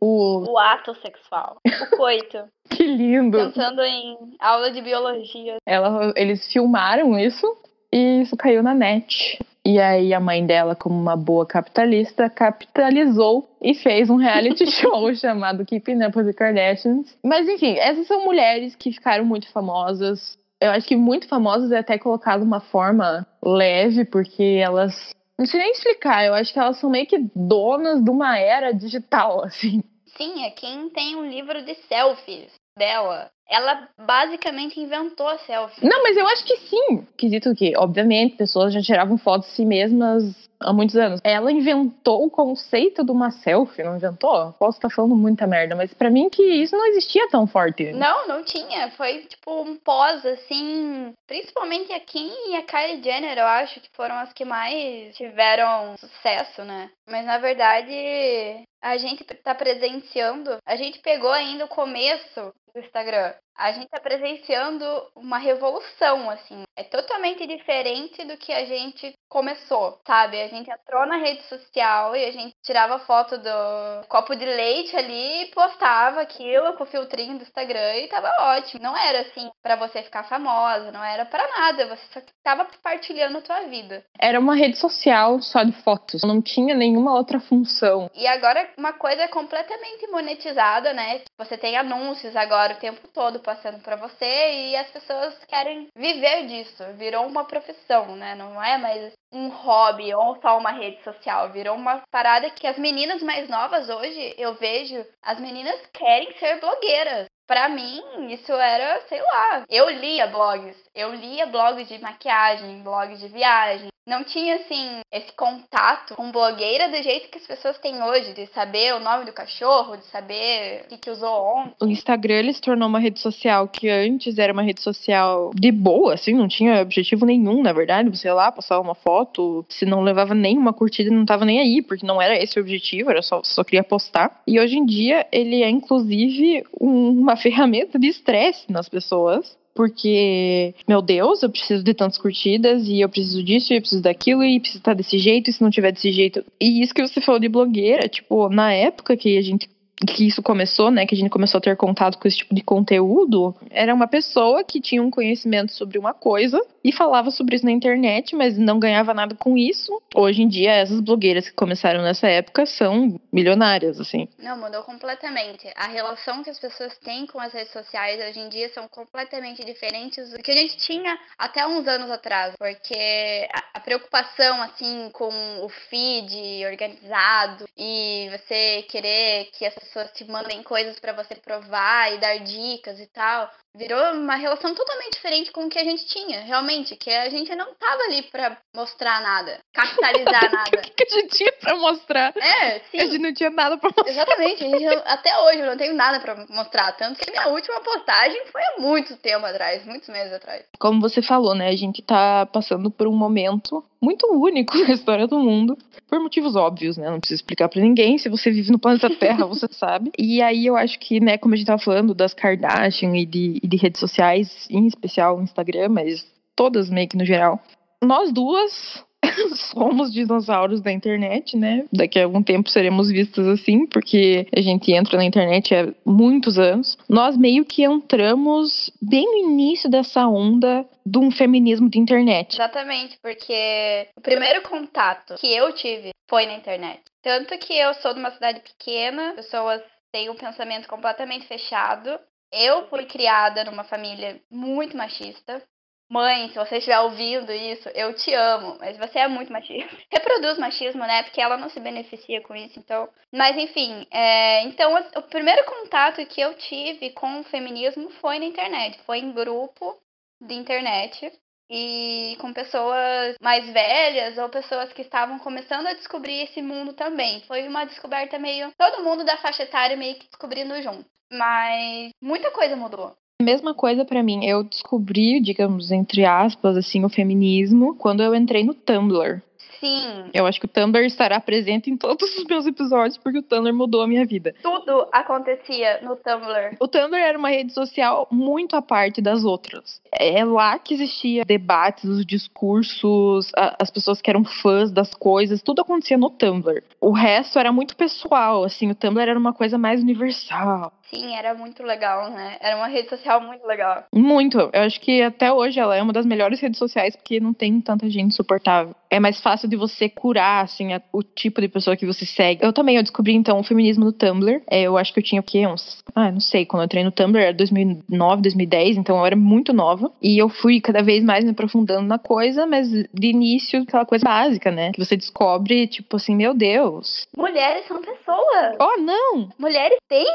o. 0.00 0.50
O 0.50 0.58
ato 0.58 0.94
sexual. 0.96 1.58
O 1.64 1.96
coito. 1.96 2.38
que 2.68 2.84
lindo! 2.84 3.38
Pensando 3.38 3.82
em 3.82 4.16
aula 4.40 4.70
de 4.70 4.82
biologia. 4.82 5.56
Ela, 5.64 6.12
eles 6.16 6.52
filmaram 6.52 7.16
isso 7.18 7.46
e 7.92 8.22
isso 8.22 8.36
caiu 8.36 8.62
na 8.62 8.74
net. 8.74 9.38
E 9.66 9.80
aí 9.80 10.14
a 10.14 10.20
mãe 10.20 10.46
dela, 10.46 10.76
como 10.76 10.94
uma 10.94 11.16
boa 11.16 11.44
capitalista, 11.44 12.30
capitalizou 12.30 13.48
e 13.60 13.74
fez 13.74 14.08
um 14.08 14.14
reality 14.16 14.64
show 14.70 15.12
chamado 15.12 15.64
Keeping 15.64 16.04
Up 16.04 16.16
with 16.16 16.26
the 16.26 16.32
Kardashians. 16.32 17.18
Mas 17.24 17.48
enfim, 17.48 17.74
essas 17.76 18.06
são 18.06 18.24
mulheres 18.24 18.76
que 18.76 18.92
ficaram 18.92 19.24
muito 19.24 19.50
famosas 19.50 20.38
eu 20.60 20.70
acho 20.70 20.86
que 20.86 20.96
muito 20.96 21.28
famosas 21.28 21.70
é 21.70 21.78
até 21.78 21.98
colocado 21.98 22.42
uma 22.42 22.60
forma 22.60 23.26
leve, 23.42 24.04
porque 24.04 24.60
elas. 24.62 25.10
Não 25.38 25.44
sei 25.44 25.60
nem 25.60 25.72
explicar, 25.72 26.24
eu 26.24 26.32
acho 26.32 26.52
que 26.52 26.58
elas 26.58 26.78
são 26.78 26.88
meio 26.88 27.06
que 27.06 27.18
donas 27.34 28.02
de 28.02 28.10
uma 28.10 28.38
era 28.38 28.72
digital, 28.72 29.44
assim. 29.44 29.82
Sim, 30.16 30.44
é 30.44 30.50
quem 30.50 30.88
tem 30.90 31.14
um 31.16 31.28
livro 31.28 31.62
de 31.64 31.74
selfies 31.74 32.52
dela. 32.76 33.30
Ela 33.48 33.88
basicamente 33.98 34.80
inventou 34.80 35.28
a 35.28 35.38
selfie. 35.38 35.86
Não, 35.86 36.02
mas 36.02 36.16
eu 36.16 36.26
acho 36.26 36.44
que 36.44 36.56
sim. 36.56 37.06
Quesito 37.16 37.54
que, 37.54 37.76
obviamente, 37.76 38.36
pessoas 38.36 38.74
já 38.74 38.82
tiravam 38.82 39.16
fotos 39.16 39.48
de 39.48 39.54
si 39.54 39.64
mesmas 39.64 40.46
há 40.60 40.72
muitos 40.72 40.96
anos. 40.96 41.20
Ela 41.24 41.52
inventou 41.52 42.24
o 42.24 42.30
conceito 42.30 43.04
de 43.04 43.10
uma 43.10 43.30
selfie, 43.30 43.82
não 43.82 43.96
inventou? 43.96 44.52
Posso 44.58 44.78
estar 44.78 44.90
falando 44.90 45.14
muita 45.14 45.46
merda, 45.46 45.74
mas 45.74 45.92
para 45.92 46.10
mim 46.10 46.28
que 46.28 46.42
isso 46.42 46.76
não 46.76 46.86
existia 46.86 47.28
tão 47.28 47.46
forte. 47.46 47.92
Não, 47.92 48.28
não 48.28 48.44
tinha. 48.44 48.90
Foi 48.92 49.22
tipo 49.22 49.62
um 49.62 49.76
pós, 49.76 50.24
assim. 50.24 51.12
Principalmente 51.26 51.92
a 51.92 52.00
Kim 52.00 52.32
e 52.50 52.56
a 52.56 52.62
Kylie 52.62 53.02
Jenner, 53.02 53.38
eu 53.38 53.46
acho 53.46 53.80
que 53.80 53.88
foram 53.94 54.16
as 54.16 54.32
que 54.32 54.44
mais 54.44 55.16
tiveram 55.16 55.96
sucesso, 55.98 56.64
né? 56.64 56.90
Mas 57.08 57.24
na 57.24 57.38
verdade, 57.38 58.64
a 58.82 58.96
gente 58.96 59.24
tá 59.24 59.54
presenciando. 59.54 60.56
A 60.66 60.76
gente 60.76 60.98
pegou 61.00 61.30
ainda 61.30 61.64
o 61.64 61.68
começo 61.68 62.52
do 62.74 62.80
Instagram 62.80 63.34
a 63.56 63.72
gente 63.72 63.88
tá 63.88 63.98
presenciando 64.00 64.84
uma 65.14 65.38
revolução, 65.38 66.30
assim. 66.30 66.62
É 66.76 66.84
totalmente 66.84 67.46
diferente 67.46 68.24
do 68.24 68.36
que 68.36 68.52
a 68.52 68.66
gente 68.66 69.14
começou, 69.28 69.98
sabe? 70.06 70.40
A 70.40 70.48
gente 70.48 70.70
entrou 70.70 71.06
na 71.06 71.16
rede 71.16 71.42
social 71.44 72.14
e 72.14 72.24
a 72.24 72.30
gente 72.30 72.54
tirava 72.62 72.98
foto 73.00 73.38
do 73.38 74.06
copo 74.08 74.36
de 74.36 74.44
leite 74.44 74.94
ali 74.94 75.42
e 75.42 75.46
postava 75.46 76.20
aquilo 76.20 76.74
com 76.74 76.84
o 76.84 76.86
filtrinho 76.86 77.38
do 77.38 77.42
Instagram 77.42 77.96
e 77.96 78.08
tava 78.08 78.30
ótimo. 78.56 78.82
Não 78.82 78.96
era 78.96 79.20
assim 79.20 79.50
para 79.62 79.76
você 79.76 80.02
ficar 80.02 80.24
famosa, 80.24 80.92
não 80.92 81.02
era 81.02 81.24
para 81.24 81.46
nada, 81.48 81.86
você 81.86 82.02
só 82.12 82.20
tava 82.44 82.66
compartilhando 82.66 83.38
a 83.38 83.42
tua 83.42 83.62
vida. 83.62 84.04
Era 84.18 84.38
uma 84.38 84.54
rede 84.54 84.76
social 84.76 85.40
só 85.40 85.62
de 85.62 85.72
fotos, 85.82 86.22
não 86.22 86.42
tinha 86.42 86.74
nenhuma 86.74 87.14
outra 87.14 87.40
função. 87.40 88.10
E 88.14 88.26
agora 88.26 88.68
uma 88.76 88.92
coisa 88.92 89.26
completamente 89.28 90.06
monetizada, 90.08 90.92
né? 90.92 91.22
Você 91.38 91.56
tem 91.56 91.76
anúncios 91.76 92.36
agora 92.36 92.74
o 92.74 92.78
tempo 92.78 93.08
todo 93.08 93.40
passando 93.46 93.80
para 93.80 93.94
você 93.94 94.24
e 94.24 94.76
as 94.76 94.90
pessoas 94.90 95.38
querem 95.46 95.86
viver 95.96 96.48
disso. 96.48 96.82
Virou 96.94 97.24
uma 97.24 97.44
profissão, 97.44 98.16
né? 98.16 98.34
Não 98.34 98.60
é 98.60 98.76
mais 98.76 99.12
um 99.32 99.48
hobby 99.48 100.12
ou 100.12 100.36
só 100.42 100.58
uma 100.58 100.72
rede 100.72 101.00
social. 101.04 101.50
Virou 101.52 101.76
uma 101.76 102.02
parada 102.10 102.50
que 102.50 102.66
as 102.66 102.76
meninas 102.76 103.22
mais 103.22 103.48
novas 103.48 103.88
hoje, 103.88 104.34
eu 104.36 104.54
vejo, 104.54 105.06
as 105.22 105.38
meninas 105.38 105.80
querem 105.94 106.36
ser 106.38 106.58
blogueiras. 106.60 107.26
Para 107.46 107.68
mim, 107.68 108.02
isso 108.32 108.52
era, 108.52 109.00
sei 109.02 109.22
lá, 109.22 109.62
eu 109.70 109.88
lia 109.88 110.26
blogs. 110.26 110.76
Eu 110.92 111.14
lia 111.14 111.46
blogs 111.46 111.86
de 111.86 111.98
maquiagem, 112.00 112.82
blogs 112.82 113.20
de 113.20 113.28
viagem, 113.28 113.88
não 114.06 114.22
tinha, 114.22 114.54
assim, 114.54 115.00
esse 115.12 115.32
contato 115.32 116.14
com 116.14 116.30
blogueira 116.30 116.88
do 116.88 117.02
jeito 117.02 117.28
que 117.28 117.38
as 117.38 117.46
pessoas 117.46 117.76
têm 117.78 118.00
hoje, 118.02 118.32
de 118.34 118.46
saber 118.46 118.94
o 118.94 119.00
nome 119.00 119.24
do 119.24 119.32
cachorro, 119.32 119.96
de 119.96 120.04
saber 120.06 120.82
o 120.84 120.88
que, 120.88 120.98
que 120.98 121.10
usou 121.10 121.58
ontem. 121.58 121.74
O 121.80 121.88
Instagram, 121.88 122.34
ele 122.34 122.52
se 122.52 122.60
tornou 122.60 122.88
uma 122.88 123.00
rede 123.00 123.18
social 123.18 123.66
que 123.66 123.88
antes 123.88 124.38
era 124.38 124.52
uma 124.52 124.62
rede 124.62 124.80
social 124.80 125.50
de 125.54 125.72
boa, 125.72 126.14
assim, 126.14 126.34
não 126.34 126.46
tinha 126.46 126.80
objetivo 126.80 127.26
nenhum, 127.26 127.62
na 127.62 127.72
verdade. 127.72 128.08
Você 128.08 128.28
ia 128.28 128.34
lá, 128.34 128.52
passava 128.52 128.80
uma 128.80 128.94
foto, 128.94 129.66
se 129.68 129.84
não 129.84 130.02
levava 130.02 130.34
nenhuma 130.34 130.72
curtida, 130.72 131.10
não 131.10 131.26
tava 131.26 131.44
nem 131.44 131.58
aí, 131.58 131.82
porque 131.82 132.06
não 132.06 132.22
era 132.22 132.40
esse 132.40 132.58
o 132.58 132.62
objetivo, 132.62 133.10
era 133.10 133.22
só, 133.22 133.42
só 133.42 133.64
queria 133.64 133.82
postar. 133.82 134.40
E 134.46 134.60
hoje 134.60 134.78
em 134.78 134.86
dia, 134.86 135.26
ele 135.32 135.62
é, 135.62 135.68
inclusive, 135.68 136.64
um, 136.80 137.10
uma 137.10 137.34
ferramenta 137.36 137.98
de 137.98 138.06
estresse 138.06 138.70
nas 138.70 138.88
pessoas 138.88 139.56
porque, 139.76 140.74
meu 140.88 141.02
Deus, 141.02 141.42
eu 141.42 141.50
preciso 141.50 141.84
de 141.84 141.92
tantas 141.92 142.18
curtidas 142.18 142.88
e 142.88 143.00
eu 143.00 143.08
preciso 143.08 143.42
disso 143.42 143.72
e 143.72 143.76
eu 143.76 143.80
preciso 143.80 144.02
daquilo 144.02 144.42
e 144.42 144.58
precisa 144.58 144.80
estar 144.80 144.94
desse 144.94 145.18
jeito 145.18 145.50
e 145.50 145.52
se 145.52 145.62
não 145.62 145.70
tiver 145.70 145.92
desse 145.92 146.10
jeito. 146.10 146.42
E 146.60 146.82
isso 146.82 146.94
que 146.94 147.06
você 147.06 147.20
falou 147.20 147.38
de 147.38 147.48
blogueira, 147.48 148.08
tipo, 148.08 148.48
na 148.48 148.72
época 148.72 149.16
que 149.16 149.36
a 149.36 149.42
gente 149.42 149.68
que 150.04 150.26
isso 150.26 150.42
começou, 150.42 150.90
né, 150.90 151.06
que 151.06 151.14
a 151.14 151.18
gente 151.18 151.30
começou 151.30 151.58
a 151.58 151.60
ter 151.60 151.76
contato 151.76 152.18
com 152.18 152.28
esse 152.28 152.38
tipo 152.38 152.54
de 152.54 152.62
conteúdo, 152.62 153.54
era 153.70 153.94
uma 153.94 154.06
pessoa 154.06 154.62
que 154.62 154.80
tinha 154.80 155.02
um 155.02 155.10
conhecimento 155.10 155.72
sobre 155.72 155.98
uma 155.98 156.12
coisa 156.12 156.60
e 156.84 156.92
falava 156.92 157.30
sobre 157.30 157.56
isso 157.56 157.64
na 157.64 157.72
internet, 157.72 158.36
mas 158.36 158.58
não 158.58 158.78
ganhava 158.78 159.14
nada 159.14 159.34
com 159.34 159.56
isso. 159.56 160.00
Hoje 160.14 160.42
em 160.42 160.48
dia, 160.48 160.72
essas 160.72 161.00
blogueiras 161.00 161.48
que 161.48 161.54
começaram 161.54 162.02
nessa 162.02 162.28
época 162.28 162.66
são 162.66 163.18
milionárias, 163.32 163.98
assim. 163.98 164.28
Não, 164.38 164.58
mudou 164.58 164.82
completamente. 164.82 165.68
A 165.74 165.88
relação 165.88 166.44
que 166.44 166.50
as 166.50 166.58
pessoas 166.58 166.96
têm 166.98 167.26
com 167.26 167.40
as 167.40 167.52
redes 167.52 167.72
sociais 167.72 168.20
hoje 168.28 168.40
em 168.40 168.48
dia 168.48 168.68
são 168.72 168.86
completamente 168.88 169.64
diferentes 169.64 170.30
do 170.30 170.38
que 170.42 170.50
a 170.50 170.56
gente 170.56 170.76
tinha 170.78 171.18
até 171.38 171.66
uns 171.66 171.86
anos 171.88 172.10
atrás, 172.10 172.54
porque 172.58 173.48
a 173.74 173.80
preocupação, 173.80 174.62
assim, 174.62 175.10
com 175.12 175.30
o 175.64 175.68
feed 175.90 176.64
organizado 176.66 177.64
e 177.76 178.28
você 178.30 178.82
querer 178.88 179.48
que 179.52 179.64
as 179.64 179.74
pessoas 179.86 180.10
te 180.12 180.24
mandem 180.24 180.62
coisas 180.62 180.98
para 180.98 181.12
você 181.12 181.34
provar 181.34 182.12
e 182.12 182.18
dar 182.18 182.38
dicas 182.38 182.98
e 183.00 183.06
tal. 183.06 183.50
Virou 183.74 184.14
uma 184.14 184.36
relação 184.36 184.74
totalmente 184.74 185.14
diferente 185.14 185.52
com 185.52 185.66
o 185.66 185.68
que 185.68 185.78
a 185.78 185.84
gente 185.84 186.06
tinha, 186.06 186.40
realmente, 186.40 186.96
que 186.96 187.10
a 187.10 187.28
gente 187.28 187.54
não 187.54 187.74
tava 187.74 188.02
ali 188.04 188.22
para 188.22 188.56
mostrar 188.74 189.20
nada, 189.20 189.60
capitalizar 189.72 190.24
nada. 190.50 190.78
o 190.78 190.94
que 190.94 191.04
a 191.04 191.20
gente 191.20 191.36
tinha 191.36 191.52
pra 191.52 191.76
mostrar? 191.76 192.34
É, 192.36 192.80
sim. 192.90 193.00
A 193.00 193.04
gente 193.04 193.18
não 193.18 193.34
tinha 193.34 193.50
nada 193.50 193.76
pra 193.76 193.90
mostrar. 193.90 194.10
Exatamente, 194.10 194.64
até 195.04 195.38
hoje 195.40 195.60
eu 195.60 195.66
não 195.66 195.76
tenho 195.76 195.94
nada 195.94 196.20
para 196.20 196.46
mostrar, 196.48 196.92
tanto 196.92 197.20
que 197.20 197.30
a 197.30 197.32
minha 197.32 197.48
última 197.48 197.80
postagem 197.80 198.46
foi 198.46 198.62
há 198.62 198.80
muito 198.80 199.16
tempo 199.18 199.44
atrás, 199.44 199.84
muitos 199.84 200.08
meses 200.08 200.32
atrás. 200.32 200.64
Como 200.78 201.00
você 201.00 201.20
falou, 201.20 201.54
né, 201.54 201.68
a 201.68 201.76
gente 201.76 202.02
tá 202.02 202.46
passando 202.46 202.90
por 202.90 203.06
um 203.06 203.14
momento 203.14 203.84
muito 204.00 204.26
único 204.32 204.76
na 204.86 204.94
história 204.94 205.26
do 205.26 205.38
mundo, 205.38 205.76
por 206.08 206.20
motivos 206.20 206.56
óbvios, 206.56 206.96
né? 206.96 207.10
Não 207.10 207.18
preciso 207.18 207.40
explicar 207.40 207.68
para 207.68 207.80
ninguém. 207.80 208.18
Se 208.18 208.28
você 208.28 208.50
vive 208.50 208.70
no 208.70 208.78
planeta 208.78 209.10
Terra, 209.10 209.44
você 209.46 209.66
sabe. 209.70 210.10
E 210.18 210.40
aí 210.42 210.66
eu 210.66 210.76
acho 210.76 210.98
que, 210.98 211.20
né, 211.20 211.38
como 211.38 211.54
a 211.54 211.56
gente 211.56 211.66
tava 211.66 211.82
falando 211.82 212.14
das 212.14 212.34
Kardashian 212.34 213.16
e 213.16 213.26
de, 213.26 213.60
e 213.62 213.66
de 213.66 213.76
redes 213.76 214.00
sociais, 214.00 214.66
em 214.70 214.86
especial 214.86 215.38
o 215.38 215.42
Instagram, 215.42 215.88
mas 215.90 216.26
todas 216.54 216.88
meio 216.88 217.08
que 217.08 217.16
no 217.16 217.24
geral, 217.24 217.60
nós 218.02 218.32
duas 218.32 219.04
somos 219.54 220.12
dinossauros 220.12 220.80
da 220.80 220.92
internet, 220.92 221.56
né? 221.56 221.84
Daqui 221.92 222.18
a 222.18 222.24
algum 222.24 222.42
tempo 222.42 222.68
seremos 222.68 223.10
vistas 223.10 223.46
assim, 223.46 223.86
porque 223.86 224.46
a 224.54 224.60
gente 224.60 224.92
entra 224.92 225.16
na 225.16 225.24
internet 225.24 225.74
há 225.74 225.92
muitos 226.04 226.58
anos. 226.58 226.96
Nós 227.08 227.36
meio 227.36 227.64
que 227.64 227.82
entramos 227.82 228.90
bem 229.00 229.24
no 229.24 229.50
início 229.50 229.90
dessa 229.90 230.26
onda 230.26 230.86
de 231.04 231.18
um 231.18 231.30
feminismo 231.30 231.88
de 231.88 231.98
internet. 231.98 232.54
Exatamente, 232.54 233.18
porque 233.22 234.08
o 234.16 234.20
primeiro 234.20 234.62
contato 234.62 235.34
que 235.36 235.46
eu 235.46 235.72
tive 235.72 236.10
foi 236.28 236.46
na 236.46 236.54
internet. 236.54 237.00
Tanto 237.22 237.56
que 237.58 237.72
eu 237.72 237.94
sou 237.94 238.12
de 238.12 238.20
uma 238.20 238.30
cidade 238.30 238.60
pequena, 238.60 239.32
pessoas 239.34 239.82
têm 240.12 240.30
um 240.30 240.34
pensamento 240.34 240.88
completamente 240.88 241.46
fechado. 241.46 242.18
Eu 242.52 242.88
fui 242.88 243.04
criada 243.04 243.64
numa 243.64 243.84
família 243.84 244.40
muito 244.50 244.96
machista. 244.96 245.62
Mãe, 246.08 246.48
se 246.48 246.54
você 246.54 246.76
estiver 246.76 247.00
ouvindo 247.00 247.52
isso, 247.52 247.88
eu 247.88 248.14
te 248.14 248.32
amo, 248.32 248.76
mas 248.78 248.96
você 248.96 249.18
é 249.18 249.28
muito 249.28 249.52
machista. 249.52 249.96
Reproduz 250.10 250.56
machismo, 250.56 251.00
né? 251.00 251.24
Porque 251.24 251.40
ela 251.40 251.56
não 251.56 251.68
se 251.68 251.80
beneficia 251.80 252.40
com 252.42 252.54
isso, 252.54 252.78
então. 252.78 253.08
Mas 253.32 253.56
enfim, 253.56 254.06
é... 254.10 254.62
então 254.62 254.94
o 255.16 255.22
primeiro 255.22 255.64
contato 255.64 256.24
que 256.26 256.40
eu 256.40 256.54
tive 256.54 257.10
com 257.10 257.40
o 257.40 257.44
feminismo 257.44 258.08
foi 258.20 258.38
na 258.38 258.44
internet, 258.44 258.98
foi 259.04 259.18
em 259.18 259.32
grupo 259.32 260.00
de 260.40 260.54
internet 260.54 261.32
e 261.68 262.36
com 262.40 262.52
pessoas 262.52 263.34
mais 263.40 263.68
velhas 263.72 264.38
ou 264.38 264.48
pessoas 264.48 264.92
que 264.92 265.02
estavam 265.02 265.38
começando 265.40 265.86
a 265.88 265.94
descobrir 265.94 266.42
esse 266.42 266.62
mundo 266.62 266.92
também. 266.92 267.42
Foi 267.48 267.66
uma 267.66 267.84
descoberta 267.84 268.38
meio. 268.38 268.72
Todo 268.78 269.02
mundo 269.02 269.24
da 269.24 269.36
faixa 269.38 269.64
etária 269.64 269.96
meio 269.96 270.16
que 270.16 270.26
descobrindo 270.26 270.80
junto. 270.82 271.04
Mas 271.32 272.10
muita 272.22 272.52
coisa 272.52 272.76
mudou. 272.76 273.16
Mesma 273.40 273.74
coisa 273.74 274.04
para 274.04 274.22
mim. 274.22 274.44
Eu 274.44 274.64
descobri, 274.64 275.40
digamos, 275.40 275.90
entre 275.90 276.24
aspas, 276.24 276.76
assim, 276.76 277.04
o 277.04 277.08
feminismo 277.08 277.94
quando 277.94 278.22
eu 278.22 278.34
entrei 278.34 278.64
no 278.64 278.74
Tumblr. 278.74 279.42
Sim. 279.80 280.30
Eu 280.32 280.46
acho 280.46 280.60
que 280.60 280.66
o 280.66 280.68
Tumblr 280.68 281.04
estará 281.04 281.40
presente 281.40 281.90
em 281.90 281.96
todos 281.96 282.36
os 282.36 282.44
meus 282.44 282.66
episódios, 282.66 283.16
porque 283.18 283.38
o 283.38 283.42
Tumblr 283.42 283.74
mudou 283.74 284.02
a 284.02 284.06
minha 284.06 284.24
vida. 284.24 284.54
Tudo 284.62 285.08
acontecia 285.12 286.00
no 286.02 286.16
Tumblr. 286.16 286.76
O 286.80 286.88
Tumblr 286.88 287.20
era 287.20 287.38
uma 287.38 287.48
rede 287.48 287.72
social 287.72 288.26
muito 288.30 288.76
à 288.76 288.82
parte 288.82 289.20
das 289.20 289.44
outras. 289.44 290.00
É 290.12 290.44
lá 290.44 290.78
que 290.78 290.94
existia 290.94 291.44
debates, 291.44 292.04
os 292.04 292.24
discursos, 292.24 293.50
a, 293.56 293.76
as 293.80 293.90
pessoas 293.90 294.20
que 294.20 294.30
eram 294.30 294.44
fãs 294.44 294.90
das 294.90 295.14
coisas, 295.14 295.62
tudo 295.62 295.82
acontecia 295.82 296.16
no 296.16 296.30
Tumblr. 296.30 296.82
O 297.00 297.12
resto 297.12 297.58
era 297.58 297.72
muito 297.72 297.96
pessoal, 297.96 298.64
assim, 298.64 298.90
o 298.90 298.94
Tumblr 298.94 299.28
era 299.28 299.38
uma 299.38 299.52
coisa 299.52 299.76
mais 299.78 300.02
universal. 300.02 300.92
Sim, 301.10 301.36
era 301.36 301.54
muito 301.54 301.82
legal, 301.84 302.30
né? 302.30 302.56
Era 302.60 302.76
uma 302.76 302.88
rede 302.88 303.08
social 303.08 303.40
muito 303.40 303.64
legal. 303.64 304.04
Muito. 304.12 304.58
Eu 304.58 304.82
acho 304.82 305.00
que 305.00 305.22
até 305.22 305.52
hoje 305.52 305.78
ela 305.78 305.94
é 305.94 306.02
uma 306.02 306.12
das 306.12 306.26
melhores 306.26 306.60
redes 306.60 306.78
sociais 306.78 307.14
porque 307.14 307.38
não 307.38 307.52
tem 307.52 307.80
tanta 307.80 308.08
gente 308.10 308.32
insuportável. 308.32 308.94
É 309.10 309.20
mais 309.20 309.40
fácil 309.40 309.68
de 309.68 309.76
você 309.76 310.08
curar, 310.08 310.64
assim, 310.64 310.92
a, 310.92 311.00
o 311.12 311.22
tipo 311.22 311.60
de 311.60 311.68
pessoa 311.68 311.96
que 311.96 312.06
você 312.06 312.26
segue. 312.26 312.64
Eu 312.64 312.72
também, 312.72 312.96
eu 312.96 313.02
descobri, 313.02 313.34
então, 313.34 313.58
o 313.58 313.64
feminismo 313.64 314.04
no 314.04 314.12
Tumblr. 314.12 314.62
É, 314.68 314.82
eu 314.82 314.96
acho 314.96 315.12
que 315.12 315.20
eu 315.20 315.24
tinha 315.24 315.40
o 315.40 315.44
quê? 315.44 315.66
Uns... 315.66 316.02
Ah, 316.14 316.30
não 316.30 316.40
sei. 316.40 316.66
Quando 316.66 316.82
eu 316.82 316.86
entrei 316.86 317.04
no 317.04 317.12
Tumblr 317.12 317.40
era 317.40 317.54
2009, 317.54 318.42
2010, 318.42 318.96
então 318.96 319.18
eu 319.18 319.26
era 319.26 319.36
muito 319.36 319.72
nova. 319.72 320.10
E 320.20 320.40
eu 320.40 320.48
fui 320.48 320.80
cada 320.80 321.02
vez 321.02 321.22
mais 321.22 321.44
me 321.44 321.50
aprofundando 321.50 322.06
na 322.06 322.18
coisa, 322.18 322.66
mas 322.66 322.88
de 322.90 323.26
início, 323.28 323.82
aquela 323.82 324.04
coisa 324.04 324.24
básica, 324.24 324.70
né? 324.70 324.92
Que 324.92 325.04
você 325.04 325.16
descobre, 325.16 325.86
tipo 325.86 326.16
assim, 326.16 326.34
meu 326.34 326.54
Deus. 326.54 327.26
Mulheres 327.36 327.86
são 327.86 328.00
pessoas. 328.00 328.76
Oh, 328.80 329.00
não! 329.00 329.48
Mulheres 329.58 329.98
têm 330.08 330.26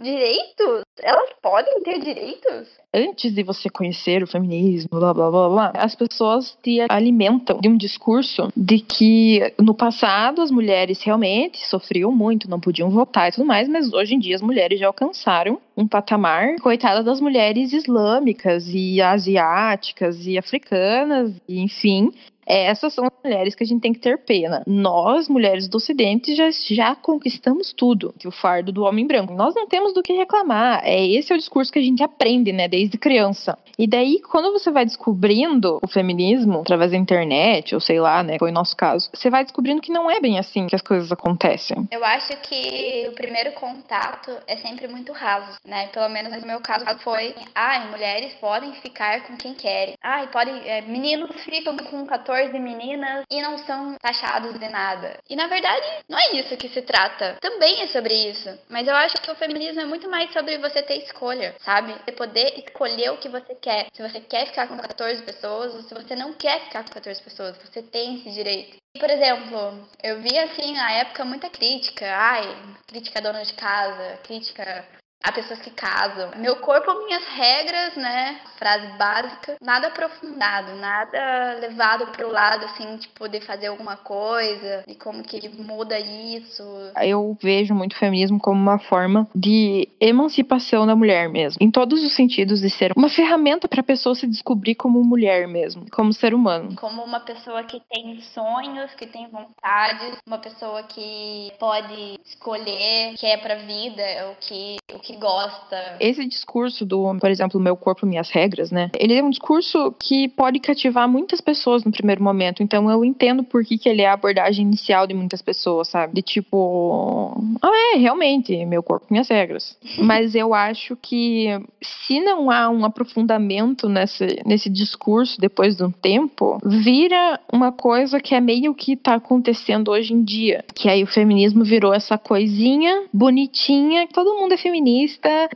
direitos. 0.00 0.82
Elas 1.00 1.30
podem 1.42 1.82
ter 1.82 2.00
direitos. 2.00 2.68
Antes 2.92 3.34
de 3.34 3.42
você 3.42 3.68
conhecer 3.68 4.22
o 4.22 4.26
feminismo, 4.26 4.88
blá 4.90 5.12
blá 5.12 5.30
blá 5.30 5.48
blá, 5.48 5.72
as 5.76 5.94
pessoas 5.94 6.56
te 6.62 6.80
alimentam 6.88 7.60
de 7.60 7.68
um 7.68 7.76
discurso 7.76 8.17
de 8.56 8.80
que 8.80 9.52
no 9.58 9.74
passado 9.74 10.42
as 10.42 10.50
mulheres 10.50 11.02
realmente 11.02 11.66
sofriam 11.66 12.12
muito, 12.12 12.48
não 12.48 12.60
podiam 12.60 12.90
votar 12.90 13.28
e 13.28 13.32
tudo 13.32 13.46
mais, 13.46 13.68
mas 13.68 13.92
hoje 13.92 14.14
em 14.14 14.18
dia 14.18 14.34
as 14.34 14.42
mulheres 14.42 14.78
já 14.78 14.86
alcançaram 14.86 15.60
um 15.78 15.86
patamar, 15.86 16.56
coitada 16.56 17.04
das 17.04 17.20
mulheres 17.20 17.72
islâmicas 17.72 18.66
e 18.68 19.00
asiáticas 19.00 20.26
e 20.26 20.36
africanas, 20.36 21.32
e 21.48 21.60
enfim, 21.60 22.10
essas 22.48 22.94
são 22.94 23.04
as 23.04 23.12
mulheres 23.22 23.54
que 23.54 23.62
a 23.62 23.66
gente 23.66 23.82
tem 23.82 23.92
que 23.92 24.00
ter 24.00 24.16
pena. 24.18 24.62
Nós, 24.66 25.28
mulheres 25.28 25.68
do 25.68 25.76
Ocidente, 25.76 26.34
já, 26.34 26.48
já 26.50 26.94
conquistamos 26.94 27.74
tudo, 27.74 28.14
que 28.18 28.26
o 28.26 28.32
fardo 28.32 28.72
do 28.72 28.84
homem 28.84 29.06
branco. 29.06 29.34
Nós 29.34 29.54
não 29.54 29.66
temos 29.66 29.92
do 29.92 30.02
que 30.02 30.14
reclamar. 30.14 30.80
É 30.82 31.06
esse 31.06 31.30
é 31.30 31.36
o 31.36 31.38
discurso 31.38 31.70
que 31.70 31.78
a 31.78 31.82
gente 31.82 32.02
aprende, 32.02 32.50
né, 32.50 32.66
desde 32.66 32.96
criança. 32.96 33.58
E 33.78 33.86
daí, 33.86 34.20
quando 34.20 34.50
você 34.50 34.70
vai 34.70 34.86
descobrindo 34.86 35.78
o 35.82 35.86
feminismo 35.86 36.60
através 36.60 36.92
da 36.92 36.96
internet, 36.96 37.74
ou 37.74 37.80
sei 37.80 38.00
lá, 38.00 38.22
né, 38.22 38.38
foi 38.38 38.50
o 38.50 38.54
nosso 38.54 38.74
caso, 38.74 39.10
você 39.12 39.28
vai 39.28 39.44
descobrindo 39.44 39.82
que 39.82 39.92
não 39.92 40.10
é 40.10 40.18
bem 40.18 40.38
assim 40.38 40.66
que 40.66 40.74
as 40.74 40.82
coisas 40.82 41.12
acontecem. 41.12 41.86
Eu 41.92 42.02
acho 42.02 42.34
que 42.40 43.06
o 43.08 43.12
primeiro 43.12 43.52
contato 43.52 44.30
é 44.46 44.56
sempre 44.56 44.88
muito 44.88 45.12
raso, 45.12 45.58
né? 45.68 45.88
Pelo 45.88 46.08
menos 46.08 46.32
no 46.40 46.46
meu 46.46 46.60
caso 46.60 46.84
foi, 47.00 47.34
ai, 47.54 47.88
mulheres 47.90 48.34
podem 48.34 48.72
ficar 48.80 49.22
com 49.26 49.36
quem 49.36 49.54
querem. 49.54 49.94
Ai, 50.02 50.26
podem, 50.28 50.68
é, 50.68 50.80
meninos 50.80 51.30
ficam 51.44 51.76
com 51.76 52.06
14 52.06 52.50
de 52.52 52.58
meninas 52.58 53.24
e 53.30 53.40
não 53.42 53.58
são 53.58 53.94
taxados 54.00 54.58
de 54.58 54.68
nada. 54.68 55.18
E 55.28 55.36
na 55.36 55.46
verdade, 55.46 55.86
não 56.08 56.18
é 56.18 56.32
isso 56.36 56.56
que 56.56 56.68
se 56.68 56.82
trata. 56.82 57.36
Também 57.40 57.82
é 57.82 57.86
sobre 57.88 58.14
isso. 58.14 58.58
Mas 58.68 58.88
eu 58.88 58.96
acho 58.96 59.20
que 59.20 59.30
o 59.30 59.36
feminismo 59.36 59.80
é 59.80 59.84
muito 59.84 60.08
mais 60.10 60.32
sobre 60.32 60.58
você 60.58 60.82
ter 60.82 61.04
escolha, 61.04 61.54
sabe? 61.60 61.94
Você 62.04 62.12
poder 62.12 62.58
escolher 62.58 63.10
o 63.10 63.18
que 63.18 63.28
você 63.28 63.54
quer. 63.54 63.86
Se 63.92 64.02
você 64.02 64.20
quer 64.20 64.46
ficar 64.46 64.66
com 64.66 64.78
14 64.78 65.22
pessoas 65.22 65.74
ou 65.74 65.82
se 65.82 65.94
você 65.94 66.16
não 66.16 66.32
quer 66.32 66.60
ficar 66.64 66.84
com 66.84 66.92
14 66.92 67.22
pessoas. 67.22 67.58
Você 67.58 67.82
tem 67.82 68.16
esse 68.16 68.30
direito. 68.30 68.76
Por 68.98 69.10
exemplo, 69.10 69.86
eu 70.02 70.20
vi 70.22 70.36
assim 70.38 70.72
na 70.72 70.92
época 70.92 71.24
muita 71.24 71.50
crítica. 71.50 72.06
Ai, 72.16 72.56
crítica 72.86 73.20
dona 73.20 73.44
de 73.44 73.52
casa, 73.52 74.18
crítica 74.24 74.84
a 75.22 75.32
pessoas 75.32 75.60
que 75.60 75.70
casam. 75.70 76.30
Meu 76.36 76.56
corpo, 76.56 76.92
minhas 77.04 77.24
regras, 77.24 77.96
né? 77.96 78.40
Frase 78.56 78.86
básica. 78.96 79.56
Nada 79.60 79.88
aprofundado, 79.88 80.74
nada 80.76 81.58
levado 81.60 82.06
pro 82.12 82.30
lado, 82.30 82.64
assim, 82.64 82.96
tipo, 82.98 83.28
de 83.28 83.40
fazer 83.40 83.66
alguma 83.66 83.96
coisa, 83.96 84.84
e 84.86 84.94
como 84.94 85.22
que 85.22 85.48
muda 85.48 85.98
isso. 85.98 86.62
Eu 87.02 87.36
vejo 87.42 87.74
muito 87.74 87.94
o 87.94 87.98
feminismo 87.98 88.38
como 88.38 88.60
uma 88.60 88.78
forma 88.78 89.28
de 89.34 89.88
emancipação 90.00 90.86
da 90.86 90.96
mulher 90.96 91.28
mesmo. 91.28 91.58
Em 91.60 91.70
todos 91.70 92.04
os 92.04 92.14
sentidos 92.14 92.60
de 92.60 92.70
ser 92.70 92.92
uma 92.96 93.08
ferramenta 93.08 93.68
para 93.68 93.80
a 93.80 93.84
pessoa 93.84 94.14
se 94.14 94.26
descobrir 94.26 94.74
como 94.74 95.02
mulher 95.04 95.46
mesmo, 95.46 95.86
como 95.90 96.12
ser 96.12 96.34
humano. 96.34 96.74
Como 96.76 97.02
uma 97.02 97.20
pessoa 97.20 97.64
que 97.64 97.80
tem 97.90 98.20
sonhos, 98.20 98.94
que 98.94 99.06
tem 99.06 99.28
vontades, 99.28 100.18
uma 100.26 100.38
pessoa 100.38 100.82
que 100.84 101.52
pode 101.58 102.18
escolher 102.24 103.14
o 103.14 103.16
que 103.16 103.26
é 103.26 103.36
pra 103.36 103.56
vida, 103.56 104.02
o 104.32 104.36
que, 104.40 104.76
o 104.94 104.98
que 104.98 105.07
gosta. 105.16 105.96
Esse 106.00 106.24
discurso 106.26 106.84
do, 106.84 107.16
por 107.18 107.30
exemplo, 107.30 107.60
meu 107.60 107.76
corpo, 107.76 108.06
minhas 108.06 108.30
regras, 108.30 108.70
né? 108.70 108.90
Ele 108.98 109.14
é 109.14 109.22
um 109.22 109.30
discurso 109.30 109.94
que 109.98 110.28
pode 110.28 110.58
cativar 110.60 111.08
muitas 111.08 111.40
pessoas 111.40 111.84
no 111.84 111.92
primeiro 111.92 112.22
momento. 112.22 112.62
Então 112.62 112.90
eu 112.90 113.04
entendo 113.04 113.42
por 113.44 113.64
que, 113.64 113.78
que 113.78 113.88
ele 113.88 114.02
é 114.02 114.08
a 114.08 114.12
abordagem 114.12 114.64
inicial 114.64 115.06
de 115.06 115.14
muitas 115.14 115.42
pessoas, 115.42 115.88
sabe? 115.88 116.14
De 116.14 116.22
tipo, 116.22 117.34
ah, 117.62 117.94
é, 117.94 117.98
realmente, 117.98 118.64
meu 118.66 118.82
corpo, 118.82 119.06
minhas 119.10 119.28
regras. 119.28 119.76
Mas 119.98 120.34
eu 120.34 120.54
acho 120.54 120.96
que 120.96 121.48
se 121.82 122.20
não 122.20 122.50
há 122.50 122.68
um 122.68 122.84
aprofundamento 122.84 123.88
nesse, 123.88 124.40
nesse 124.44 124.68
discurso 124.68 125.40
depois 125.40 125.76
de 125.76 125.84
um 125.84 125.90
tempo, 125.90 126.58
vira 126.64 127.40
uma 127.52 127.72
coisa 127.72 128.20
que 128.20 128.34
é 128.34 128.40
meio 128.40 128.74
que 128.74 128.96
tá 128.96 129.14
acontecendo 129.14 129.90
hoje 129.90 130.12
em 130.12 130.22
dia. 130.22 130.64
Que 130.74 130.88
aí 130.88 131.02
o 131.02 131.06
feminismo 131.06 131.64
virou 131.64 131.92
essa 131.92 132.16
coisinha 132.18 133.04
bonitinha, 133.12 134.06
todo 134.12 134.38
mundo 134.38 134.52
é 134.52 134.56
feminista, 134.56 134.97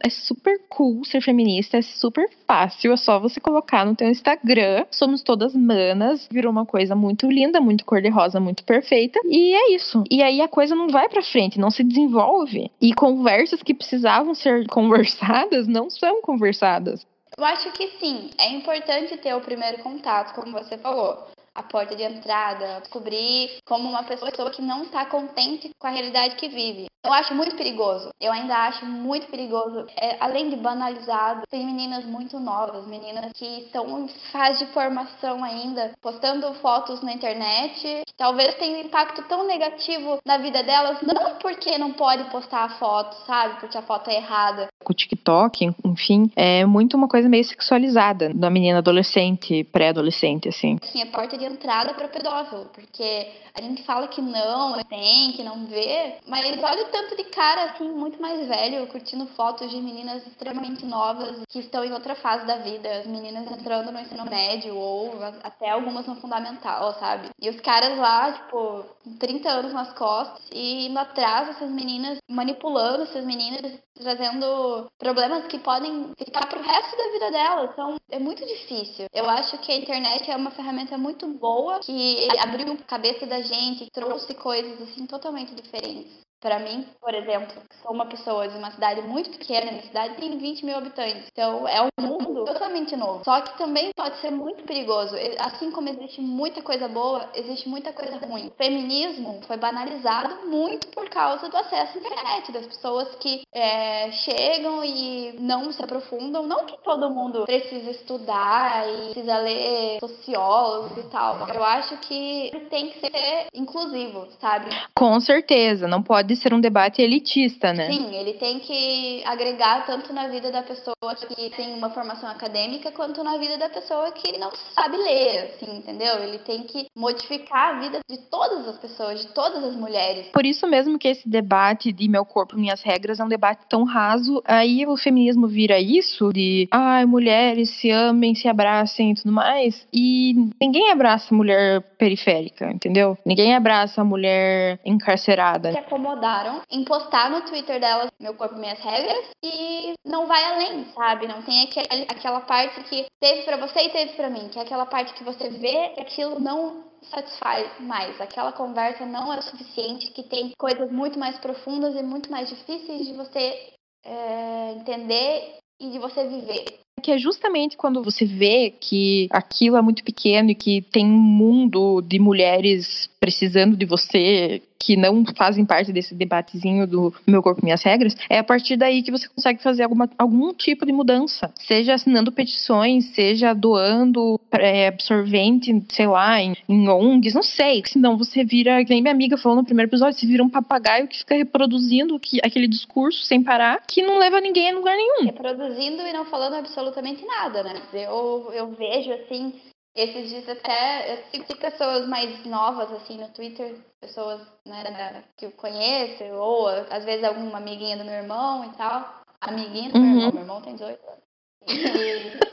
é 0.03 0.11
super 0.11 0.61
cool 0.69 1.05
ser 1.05 1.21
feminista, 1.21 1.79
é 1.79 1.83
super 1.83 2.29
fácil, 2.47 2.93
é 2.93 2.97
só 2.97 3.19
você 3.19 3.41
colocar 3.41 3.85
no 3.85 3.97
teu 3.97 4.09
Instagram, 4.09 4.85
somos 4.91 5.23
todas 5.23 5.55
manas, 5.55 6.29
virou 6.31 6.53
uma 6.53 6.67
coisa 6.67 6.95
muito 6.95 7.31
linda, 7.31 7.61
muito 7.61 7.85
cor-de-rosa, 7.85 8.39
muito 8.39 8.65
perfeita, 8.65 9.21
e 9.25 9.55
é 9.55 9.75
isso. 9.75 10.05
E 10.11 10.23
aí 10.23 10.41
a 10.41 10.49
coisa 10.49 10.75
não 10.75 10.89
vai 10.89 11.09
para 11.09 11.23
frente, 11.23 11.59
não 11.59 11.71
se 11.71 11.83
desenvolve. 11.83 12.71
E 12.81 12.93
conversas 12.93 13.63
que 13.63 13.75
precisavam 13.75 14.35
ser 14.35 14.67
conversadas 14.71 15.67
não 15.67 15.89
são 15.91 16.21
conversadas. 16.23 17.07
Eu 17.39 17.45
acho 17.45 17.73
que 17.73 17.89
sim, 17.99 18.31
é 18.39 18.53
importante 18.53 19.17
ter 19.17 19.35
o 19.35 19.41
primeiro 19.41 19.83
contato, 19.83 20.35
como 20.35 20.53
você 20.53 20.77
falou 20.77 21.33
a 21.55 21.63
porta 21.63 21.95
de 21.95 22.03
entrada, 22.03 22.81
descobrir 22.81 23.59
como 23.65 23.89
uma 23.89 24.05
pessoa 24.05 24.31
que 24.51 24.63
não 24.63 24.85
está 24.85 25.07
contente 25.07 25.71
com 25.79 25.87
a 25.87 25.91
realidade 25.91 26.37
que 26.37 26.49
vive. 26.49 26.87
Eu 27.05 27.13
acho 27.13 27.35
muito 27.35 27.57
perigoso. 27.57 28.11
Eu 28.21 28.31
ainda 28.31 28.55
acho 28.57 28.87
muito 28.87 29.27
perigoso. 29.27 29.87
É, 29.97 30.17
além 30.21 30.51
de 30.51 30.57
banalizado, 30.57 31.43
tem 31.51 31.67
meninas 31.67 32.05
muito 32.05 32.39
novas, 32.39 32.87
meninas 32.87 33.33
que 33.33 33.63
estão 33.63 34.05
em 34.05 34.09
fase 34.31 34.65
de 34.65 34.73
formação 34.73 35.43
ainda, 35.43 35.93
postando 36.01 36.55
fotos 36.55 37.03
na 37.03 37.13
internet, 37.13 38.05
que 38.07 38.15
talvez 38.17 38.55
tenham 38.55 38.79
um 38.79 38.85
impacto 38.85 39.21
tão 39.25 39.45
negativo 39.45 40.19
na 40.25 40.39
vida 40.39 40.63
delas, 40.63 41.03
não 41.03 41.39
porque 41.41 41.77
não 41.77 41.93
pode 41.93 42.23
postar 42.31 42.65
a 42.65 42.79
foto, 42.79 43.17
sabe? 43.27 43.59
Porque 43.59 43.77
a 43.77 43.83
foto 43.83 44.09
é 44.09 44.17
errada. 44.17 44.69
O 44.85 44.95
TikTok, 44.95 45.75
enfim, 45.85 46.31
é 46.37 46.65
muito 46.65 46.97
uma 46.97 47.09
coisa 47.09 47.29
meio 47.29 47.45
sexualizada 47.45 48.33
da 48.35 48.51
menina 48.51 48.79
adolescente, 48.79 49.65
pré-adolescente, 49.65 50.49
assim. 50.49 50.79
Sim, 50.83 51.03
é 51.03 51.07
porta 51.07 51.37
de 51.37 51.45
entrada 51.45 51.95
para 51.95 52.09
pedófilo, 52.09 52.67
porque 52.73 53.29
a 53.55 53.61
gente 53.61 53.83
fala 53.83 54.09
que 54.09 54.21
não, 54.21 54.83
tem, 54.85 55.33
que 55.33 55.43
não 55.43 55.67
vê, 55.67 56.15
mas 56.27 56.45
olha 56.63 56.85
o 56.85 56.91
tanto 56.91 57.17
de 57.17 57.25
cara, 57.25 57.65
assim, 57.65 57.89
muito 57.91 58.21
mais 58.21 58.47
velho, 58.49 58.87
curtindo 58.87 59.27
fotos 59.27 59.71
de 59.71 59.77
meninas 59.77 60.27
extremamente 60.27 60.87
novas 60.87 61.43
que 61.49 61.59
estão 61.59 61.85
em 61.85 61.93
outra 61.93 62.15
fase 62.15 62.47
da 62.47 62.57
vida, 62.59 62.89
as 62.99 63.07
meninas 63.07 63.51
entrando 63.51 63.93
no 63.93 64.01
ensino 64.01 64.25
médio 64.25 64.75
ou 64.75 65.19
até 65.43 65.71
algumas 65.71 66.07
no 66.07 66.17
fundamental, 66.17 66.95
sabe? 66.99 67.29
E 67.41 67.51
os 67.51 67.61
caras 67.61 67.99
lá, 67.99 68.33
tipo, 68.33 68.85
30 69.19 69.49
anos 69.49 69.73
nas 69.73 69.93
costas 69.93 70.43
e 70.53 70.87
indo 70.87 70.99
atrás 70.99 71.49
dessas 71.49 71.71
meninas, 71.71 72.19
manipulando 72.29 73.03
essas 73.03 73.25
meninas, 73.25 73.73
trazendo 73.95 74.91
problemas 74.99 75.47
que 75.47 75.59
podem 75.59 76.13
ficar 76.19 76.47
pro 76.49 76.63
resto 76.63 76.97
da 76.97 77.13
vida 77.13 77.31
delas. 77.31 77.71
Então, 77.73 77.97
é 78.11 78.19
muito 78.19 78.45
difícil. 78.47 79.07
Eu 79.13 79.29
acho 79.29 79.59
que 79.59 79.73
a 79.73 79.77
internet 79.77 80.31
é 80.31 80.37
uma 80.37 80.51
ferramenta 80.51 80.97
muito 80.99 81.27
boa 81.27 81.81
que 81.81 82.29
abriu 82.39 82.73
a 82.73 82.77
cabeça 82.85 83.27
da 83.27 83.41
gente, 83.41 83.91
trouxe 83.93 84.35
coisas 84.35 84.81
assim 84.83 85.07
totalmente 85.07 85.55
diferentes. 85.55 86.23
Para 86.43 86.59
mim, 86.59 86.85
por 87.01 87.15
exemplo, 87.15 87.63
sou 87.81 87.93
uma 87.93 88.07
pessoa 88.07 88.49
de 88.49 88.59
uma 88.59 88.73
cidade 88.73 89.01
muito 89.03 89.31
pequena, 89.31 89.71
minha 89.71 89.85
cidade 89.85 90.17
tem 90.17 90.37
20 90.37 90.65
mil 90.65 90.77
habitantes, 90.77 91.29
então 91.33 91.69
é 91.69 91.81
um 91.81 91.89
mundo 92.05 92.45
totalmente 92.45 92.97
novo. 92.97 93.23
Só 93.25 93.41
que 93.43 93.57
também 93.57 93.93
pode 93.95 94.21
ser 94.21 94.33
muito 94.33 94.65
perigoso. 94.65 95.15
Assim 95.39 95.71
como 95.71 95.89
existe 95.89 96.21
muita 96.21 96.61
coisa 96.61 96.89
boa, 96.89 97.29
existe 97.35 97.69
muita 97.69 97.93
coisa 97.93 98.19
ruim. 98.27 98.49
O 98.49 98.57
feminismo 98.57 99.41
foi 99.47 99.57
banalizado 99.57 100.49
muito 100.49 100.89
por 100.89 101.09
causa 101.09 101.49
do 101.49 101.57
acesso 101.57 101.97
à 101.97 102.01
internet, 102.01 102.53
das 102.53 102.67
pessoas 102.67 103.15
que 103.21 103.43
é, 103.53 104.11
chegam 104.11 104.85
e 104.85 105.37
não 105.39 105.73
se 105.73 105.83
aprofundam. 105.83 106.45
Não 106.45 106.67
que 106.67 106.77
todo 106.83 107.09
mundo 107.09 107.45
precisa 107.45 107.91
estudar 107.93 108.89
e 108.89 109.13
precisa 109.13 109.39
ler 109.39 109.99
sociólogos 110.01 110.99
e 110.99 111.09
tal. 111.09 111.49
Eu 111.49 111.63
acho 111.63 111.97
que 111.99 112.51
tem 112.69 112.91
que 112.91 112.99
ser 112.99 113.47
inclusivo, 113.55 114.27
sabe? 114.41 114.71
Com 114.93 115.21
certeza, 115.21 115.87
não 115.87 116.03
pode 116.03 116.32
ser 116.37 116.53
um 116.55 116.61
debate 116.61 117.01
elitista, 117.03 117.73
né? 117.73 117.91
Sim, 117.91 118.15
ele 118.15 118.35
tem 118.35 118.59
que 118.59 119.23
agregar 119.25 119.87
tanto 119.87 120.13
na 120.13 120.29
vida 120.29 120.51
da 120.51 120.63
pessoa 120.63 120.95
que 121.15 121.51
tem 121.51 121.75
uma 121.75 121.91
formação 121.91 122.29
acadêmica 122.29 122.91
quanto 122.93 123.23
na 123.23 123.37
vida 123.39 123.59
da 123.59 123.69
pessoa 123.69 124.11
que 124.13 124.39
não 124.39 124.51
sabe 124.75 124.97
ler, 124.97 125.55
assim, 125.55 125.77
entendeu? 125.79 126.23
Ele 126.23 126.39
tem 126.39 126.63
que 126.63 126.87
modificar 126.97 127.77
a 127.77 127.81
vida 127.81 128.01
de 128.09 128.19
todas 128.31 128.67
as 128.69 128.79
pessoas, 128.79 129.21
de 129.21 129.29
todas 129.29 129.63
as 129.63 129.75
mulheres. 129.75 130.29
Por 130.33 130.45
isso 130.45 130.67
mesmo 130.67 130.99
que 130.99 131.09
esse 131.09 131.29
debate 131.29 131.93
de 131.93 132.09
meu 132.09 132.25
corpo, 132.25 132.57
minhas 132.57 132.83
regras 132.83 133.21
é 133.21 133.25
um 133.25 133.29
debate 133.29 133.67
tão 133.69 133.85
raso. 133.85 134.43
Aí 134.45 134.87
o 134.87 134.97
feminismo 134.97 135.47
vira 135.47 135.79
isso 135.79 136.33
de, 136.33 136.69
ai, 136.71 137.05
mulheres 137.05 137.71
se 137.71 137.91
amem, 137.91 138.35
se 138.35 138.49
abracem 138.49 139.13
e 139.13 139.15
tudo 139.15 139.33
mais. 139.33 139.87
E 139.93 140.35
ninguém 140.61 140.91
abraça 140.91 141.35
a 141.35 141.37
mulher 141.37 141.83
periférica, 141.99 142.71
entendeu? 142.71 143.17
Ninguém 143.25 143.55
abraça 143.55 144.01
a 144.01 144.05
mulher 144.05 144.79
encarcerada. 144.85 145.73
Se 145.73 145.79
acomodaram 146.23 146.63
em 146.71 146.85
postar 146.85 147.31
no 147.31 147.43
Twitter 147.43 147.81
delas 147.81 148.11
meu 148.21 148.35
corpo, 148.35 148.55
minhas 148.55 148.79
regras 148.79 149.27
e 149.45 149.95
não 150.07 150.27
vai 150.27 150.45
além, 150.45 150.87
sabe? 150.95 151.27
Não 151.27 151.43
tem 151.43 151.65
aquele, 151.65 152.03
aquela 152.03 152.41
parte 152.41 152.83
que 152.85 153.07
teve 153.21 153.43
para 153.43 153.57
você 153.57 153.81
e 153.81 153.91
teve 153.91 154.13
para 154.13 154.31
mim, 154.31 154.49
que 154.49 154.59
é 154.59 154.63
aquela 154.63 154.87
parte 154.87 155.13
que 155.15 155.25
você 155.25 155.51
vê 155.51 155.91
que 155.91 156.01
aquilo 156.01 156.39
não 156.39 156.85
satisfaz 157.11 157.69
mais. 157.81 158.21
Aquela 158.21 158.53
conversa 158.53 159.05
não 159.05 159.33
é 159.33 159.39
o 159.39 159.43
suficiente, 159.43 160.13
que 160.13 160.23
tem 160.23 160.53
coisas 160.57 160.91
muito 160.91 161.19
mais 161.19 161.37
profundas 161.39 161.97
e 161.97 162.03
muito 162.03 162.31
mais 162.31 162.49
difíceis 162.49 163.07
de 163.07 163.13
você 163.15 163.73
é, 164.05 164.73
entender 164.77 165.57
e 165.81 165.91
de 165.91 165.99
você 165.99 166.27
viver. 166.29 166.79
Que 167.03 167.11
é 167.11 167.19
justamente 167.19 167.77
quando 167.77 168.03
você 168.05 168.25
vê 168.25 168.71
que 168.71 169.27
aquilo 169.33 169.77
é 169.77 169.83
muito 169.83 170.05
pequeno 170.05 170.51
e 170.51 170.55
que 170.55 170.83
tem 170.83 171.05
um 171.05 171.19
mundo 171.19 172.01
de 172.01 172.21
mulheres 172.21 173.11
precisando 173.23 173.77
de 173.77 173.87
você 173.87 174.61
que 174.81 174.97
não 174.97 175.25
fazem 175.37 175.65
parte 175.65 175.93
desse 175.93 176.13
debatezinho 176.13 176.89
do 176.89 177.15
meu 177.25 177.41
corpo, 177.41 177.61
minhas 177.63 177.81
regras, 177.85 178.17
é 178.29 178.39
a 178.39 178.43
partir 178.43 178.77
daí 178.77 179.01
que 179.01 179.13
você 179.13 179.29
consegue 179.29 179.63
fazer 179.63 179.85
alguma, 179.85 180.11
algum 180.19 180.53
tipo 180.53 180.85
de 180.85 180.93
mudança. 180.93 181.55
Seja 181.61 181.95
assinando 181.95 182.33
petições, 182.33 183.15
seja 183.15 183.55
doando 183.55 184.41
é, 184.51 184.89
absorvente, 184.89 185.85
sei 185.89 186.09
lá, 186.09 186.41
em, 186.41 186.57
em 186.69 186.89
ONGs, 186.89 187.33
não 187.33 187.45
sei. 187.45 187.85
Senão 187.87 188.19
você 188.19 188.43
vira, 188.43 188.85
que 188.85 188.91
nem 188.91 189.01
minha 189.01 189.15
amiga 189.15 189.39
falou 189.39 189.59
no 189.59 189.65
primeiro 189.65 189.89
episódio, 189.89 190.19
você 190.19 190.27
vira 190.27 190.43
um 190.43 190.51
papagaio 190.51 191.07
que 191.07 191.19
fica 191.19 191.37
reproduzindo 191.37 192.19
que, 192.19 192.41
aquele 192.43 192.67
discurso 192.67 193.23
sem 193.23 193.41
parar, 193.41 193.81
que 193.87 194.03
não 194.03 194.19
leva 194.19 194.41
ninguém 194.41 194.71
a 194.71 194.75
lugar 194.75 194.97
nenhum. 194.97 195.27
Reproduzindo 195.27 196.03
e 196.03 196.13
não 196.13 196.25
falando 196.25 196.55
absolutamente 196.55 197.25
nada, 197.25 197.63
né? 197.63 197.75
Eu, 197.93 198.51
eu 198.53 198.73
vejo, 198.73 199.13
assim, 199.13 199.53
esses 199.95 200.29
dias 200.29 200.49
até 200.49 201.13
eu 201.13 201.25
sigo 201.31 201.57
pessoas 201.57 202.09
mais 202.09 202.45
novas 202.47 202.91
assim 202.93 203.19
no 203.19 203.29
Twitter, 203.29 203.77
pessoas 204.01 204.41
né, 204.67 205.25
que 205.37 205.47
eu 205.47 205.53
conheço, 205.53 206.25
ou 206.25 206.69
às 206.69 207.05
vezes 207.05 207.25
alguma 207.25 207.59
amiguinha 207.59 207.97
do 207.97 208.05
meu 208.05 208.15
irmão 208.15 208.65
e 208.65 208.77
tal. 208.77 209.23
Amiguinha 209.41 209.91
do 209.91 209.99
uhum. 209.99 210.03
meu 210.03 210.17
irmão, 210.17 210.33
meu 210.33 210.43
irmão 210.43 210.63
tem 210.63 210.75
18 210.75 211.01
anos. 211.07 211.25
E... 211.69 212.53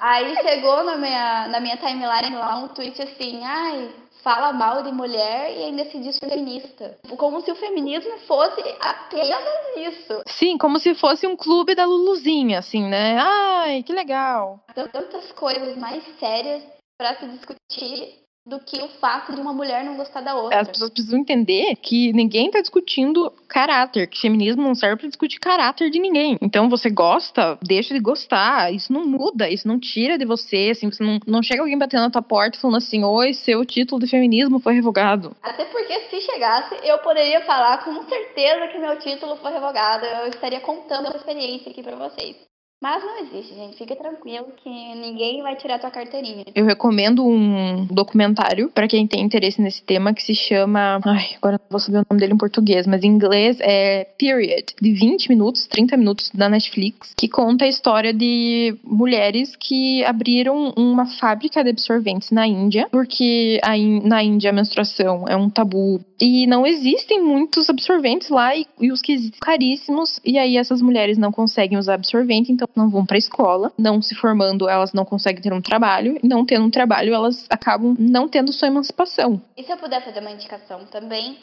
Aí 0.00 0.34
chegou 0.36 0.82
na 0.82 0.96
minha, 0.96 1.48
na 1.48 1.60
minha 1.60 1.76
timeline 1.76 2.34
lá 2.34 2.56
um 2.56 2.68
tweet 2.68 3.02
assim, 3.02 3.44
ai, 3.44 3.94
fala 4.22 4.52
mal 4.52 4.82
de 4.82 4.92
mulher 4.92 5.56
e 5.56 5.64
ainda 5.64 5.84
se 5.84 5.98
diz 5.98 6.18
feminista. 6.18 6.96
Como 7.16 7.40
se 7.40 7.50
o 7.50 7.56
feminismo 7.56 8.18
fosse 8.20 8.60
apenas 8.80 9.42
isso. 9.76 10.22
Sim, 10.26 10.56
como 10.58 10.78
se 10.78 10.94
fosse 10.94 11.26
um 11.26 11.36
clube 11.36 11.74
da 11.74 11.84
Luluzinha, 11.84 12.58
assim, 12.58 12.84
né? 12.84 13.18
Ai, 13.18 13.82
que 13.82 13.92
legal. 13.92 14.60
Tantas 14.74 15.32
coisas 15.32 15.76
mais 15.76 16.04
sérias 16.18 16.62
para 16.98 17.16
se 17.16 17.26
discutir 17.28 18.20
do 18.46 18.58
que 18.58 18.80
o 18.80 18.88
fato 18.88 19.34
de 19.34 19.40
uma 19.40 19.52
mulher 19.52 19.84
não 19.84 19.96
gostar 19.96 20.22
da 20.22 20.34
outra. 20.34 20.60
As 20.60 20.68
pessoas 20.68 20.90
precisam 20.90 21.18
entender 21.18 21.76
que 21.76 22.12
ninguém 22.12 22.46
está 22.46 22.60
discutindo 22.60 23.30
caráter, 23.46 24.06
que 24.06 24.20
feminismo 24.20 24.62
não 24.62 24.74
serve 24.74 24.96
para 24.96 25.08
discutir 25.08 25.38
caráter 25.38 25.90
de 25.90 26.00
ninguém. 26.00 26.38
Então 26.40 26.68
você 26.68 26.88
gosta, 26.88 27.58
deixa 27.62 27.92
de 27.92 28.00
gostar, 28.00 28.72
isso 28.72 28.92
não 28.92 29.06
muda, 29.06 29.48
isso 29.48 29.68
não 29.68 29.78
tira 29.78 30.16
de 30.16 30.24
você, 30.24 30.70
assim, 30.72 30.90
você 30.90 31.02
não, 31.02 31.18
não 31.26 31.42
chega 31.42 31.60
alguém 31.60 31.78
batendo 31.78 32.02
na 32.02 32.10
tua 32.10 32.22
porta 32.22 32.58
falando 32.58 32.76
assim, 32.76 33.04
oi, 33.04 33.34
seu 33.34 33.64
título 33.64 34.00
de 34.00 34.08
feminismo 34.08 34.58
foi 34.58 34.74
revogado. 34.74 35.36
Até 35.42 35.66
porque 35.66 36.00
se 36.08 36.20
chegasse, 36.22 36.74
eu 36.82 36.98
poderia 36.98 37.42
falar 37.42 37.84
com 37.84 38.02
certeza 38.08 38.68
que 38.68 38.78
meu 38.78 38.98
título 38.98 39.36
foi 39.36 39.52
revogado, 39.52 40.06
eu 40.06 40.28
estaria 40.28 40.60
contando 40.60 41.12
a 41.12 41.16
experiência 41.16 41.70
aqui 41.70 41.82
para 41.82 41.96
vocês. 41.96 42.49
Mas 42.80 43.02
não 43.04 43.18
existe, 43.18 43.54
gente. 43.54 43.76
Fica 43.76 43.94
tranquilo 43.94 44.46
que 44.56 44.70
ninguém 44.70 45.42
vai 45.42 45.54
tirar 45.56 45.78
tua 45.78 45.90
carteirinha. 45.90 46.46
Eu 46.54 46.64
recomendo 46.64 47.26
um 47.26 47.84
documentário 47.86 48.70
para 48.70 48.88
quem 48.88 49.06
tem 49.06 49.22
interesse 49.22 49.60
nesse 49.60 49.82
tema 49.82 50.14
que 50.14 50.22
se 50.22 50.34
chama. 50.34 50.98
Ai, 51.04 51.36
agora 51.36 51.58
não 51.58 51.66
vou 51.68 51.78
saber 51.78 51.98
o 51.98 52.06
nome 52.08 52.20
dele 52.20 52.32
em 52.32 52.38
português, 52.38 52.86
mas 52.86 53.04
em 53.04 53.08
inglês 53.08 53.58
é 53.60 54.04
Period, 54.18 54.74
de 54.80 54.92
20 54.92 55.28
minutos, 55.28 55.66
30 55.66 55.96
minutos 55.98 56.30
da 56.32 56.48
Netflix, 56.48 57.12
que 57.14 57.28
conta 57.28 57.66
a 57.66 57.68
história 57.68 58.14
de 58.14 58.74
mulheres 58.82 59.54
que 59.56 60.02
abriram 60.04 60.72
uma 60.76 61.04
fábrica 61.04 61.62
de 61.62 61.70
absorventes 61.70 62.30
na 62.30 62.46
Índia, 62.46 62.88
porque 62.90 63.60
na 64.04 64.22
Índia 64.22 64.50
a 64.50 64.54
menstruação 64.54 65.26
é 65.28 65.36
um 65.36 65.50
tabu 65.50 66.00
e 66.20 66.46
não 66.46 66.66
existem 66.66 67.22
muitos 67.22 67.70
absorventes 67.70 68.28
lá 68.28 68.54
e, 68.54 68.66
e 68.78 68.92
os 68.92 69.00
que 69.00 69.12
existem 69.12 69.40
caríssimos, 69.40 70.20
e 70.24 70.38
aí 70.38 70.56
essas 70.56 70.82
mulheres 70.82 71.16
não 71.16 71.32
conseguem 71.32 71.78
usar 71.78 71.94
absorvente, 71.94 72.52
então 72.52 72.68
não 72.76 72.90
vão 72.90 73.06
para 73.06 73.16
escola, 73.16 73.72
não 73.78 74.02
se 74.02 74.14
formando, 74.14 74.68
elas 74.68 74.92
não 74.92 75.04
conseguem 75.04 75.42
ter 75.42 75.52
um 75.52 75.62
trabalho, 75.62 76.18
e 76.22 76.26
não 76.26 76.44
tendo 76.44 76.66
um 76.66 76.70
trabalho, 76.70 77.14
elas 77.14 77.46
acabam 77.48 77.96
não 77.98 78.28
tendo 78.28 78.52
sua 78.52 78.68
emancipação. 78.68 79.40
E 79.56 79.62
se 79.62 79.72
eu 79.72 79.78
puder 79.78 80.04
fazer 80.04 80.20
uma 80.20 80.30
indicação 80.30 80.84
também, 80.86 81.38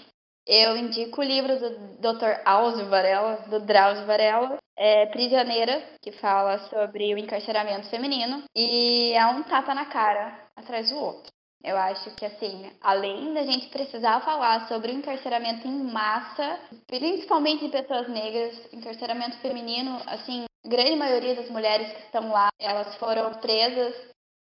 eu 0.46 0.78
indico 0.78 1.22
o 1.22 1.24
livro 1.24 1.60
do 1.60 1.70
Dr. 2.14 2.42
Alzio 2.46 2.86
Varela, 2.86 3.44
do 3.50 3.60
Drauzio 3.60 4.06
Varela, 4.06 4.58
é 4.78 5.08
Prisioneira, 5.08 5.84
que 6.02 6.12
fala 6.12 6.60
sobre 6.70 7.14
o 7.14 7.18
encarceramento 7.18 7.90
feminino, 7.90 8.44
e 8.56 9.12
é 9.14 9.26
um 9.26 9.44
tapa 9.44 9.74
na 9.74 9.86
cara 9.86 10.40
atrás 10.56 10.90
do 10.90 10.98
outro. 10.98 11.37
Eu 11.64 11.76
acho 11.78 12.12
que, 12.16 12.26
assim, 12.26 12.72
além 12.82 13.34
da 13.34 13.44
gente 13.44 13.68
precisar 13.70 14.22
falar 14.22 14.68
sobre 14.68 14.92
o 14.92 14.96
encarceramento 14.96 15.68
em 15.68 15.92
massa, 15.92 16.60
principalmente 16.86 17.66
de 17.66 17.72
pessoas 17.72 18.08
negras, 18.08 18.74
encarceramento 18.74 19.38
feminino, 19.38 20.00
assim, 20.06 20.46
grande 20.66 20.96
maioria 20.96 21.36
das 21.36 21.50
mulheres 21.50 21.92
que 21.92 22.02
estão 22.04 22.32
lá, 22.32 22.50
elas 22.60 22.96
foram 22.96 23.34
presas 23.36 23.96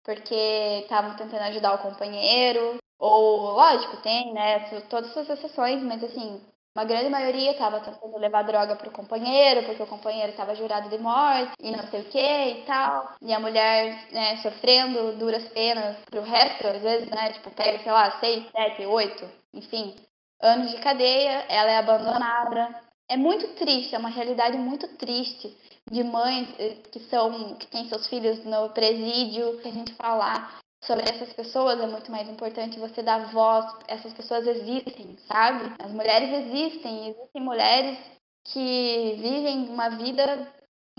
porque 0.03 0.81
estavam 0.83 1.15
tentando 1.15 1.41
ajudar 1.43 1.73
o 1.73 1.79
companheiro, 1.79 2.77
ou, 2.99 3.53
lógico, 3.53 3.97
tem, 3.97 4.33
né, 4.33 4.59
todas 4.89 5.09
essas 5.11 5.29
exceções, 5.29 5.81
mas 5.81 6.03
assim, 6.03 6.41
uma 6.75 6.83
grande 6.83 7.09
maioria 7.09 7.51
estava 7.51 7.79
tentando 7.79 8.17
levar 8.17 8.41
droga 8.41 8.75
pro 8.75 8.91
companheiro, 8.91 9.63
porque 9.63 9.81
o 9.81 9.87
companheiro 9.87 10.31
estava 10.31 10.53
jurado 10.55 10.89
de 10.89 10.97
morte 10.97 11.53
e 11.61 11.71
não 11.71 11.87
sei 11.87 12.01
o 12.01 12.05
que 12.05 12.19
e 12.19 12.63
tal. 12.65 13.13
E 13.21 13.33
a 13.33 13.39
mulher, 13.39 14.07
né, 14.11 14.37
sofrendo 14.37 15.13
duras 15.13 15.47
penas 15.49 15.95
pro 16.11 16.21
resto, 16.21 16.67
às 16.67 16.81
vezes, 16.81 17.09
né, 17.09 17.31
tipo, 17.31 17.49
pega, 17.51 17.81
sei 17.81 17.91
lá, 17.91 18.19
seis, 18.19 18.45
sete, 18.51 18.85
oito, 18.85 19.25
enfim, 19.53 19.95
anos 20.41 20.71
de 20.71 20.77
cadeia, 20.79 21.45
ela 21.47 21.71
é 21.71 21.77
abandonada. 21.77 22.83
É 23.07 23.15
muito 23.15 23.47
triste, 23.55 23.95
é 23.95 23.97
uma 23.97 24.09
realidade 24.09 24.57
muito 24.57 24.85
triste 24.97 25.55
de 25.89 26.03
mães 26.03 26.49
eh, 26.59 26.75
que 26.91 26.99
são 27.01 27.55
que 27.55 27.67
têm 27.67 27.87
seus 27.87 28.07
filhos 28.07 28.43
no 28.43 28.69
presídio, 28.71 29.59
que 29.61 29.67
a 29.69 29.71
gente 29.71 29.93
falar 29.93 30.59
sobre 30.85 31.03
essas 31.09 31.33
pessoas 31.33 31.79
é 31.79 31.87
muito 31.87 32.11
mais 32.11 32.27
importante 32.29 32.79
você 32.79 33.01
dar 33.01 33.31
voz. 33.31 33.65
Essas 33.87 34.13
pessoas 34.13 34.45
existem, 34.47 35.17
sabe? 35.27 35.73
As 35.79 35.91
mulheres 35.91 36.45
existem, 36.45 37.09
existem 37.09 37.41
mulheres 37.41 37.97
que 38.45 39.15
vivem 39.19 39.69
uma 39.69 39.89
vida 39.89 40.47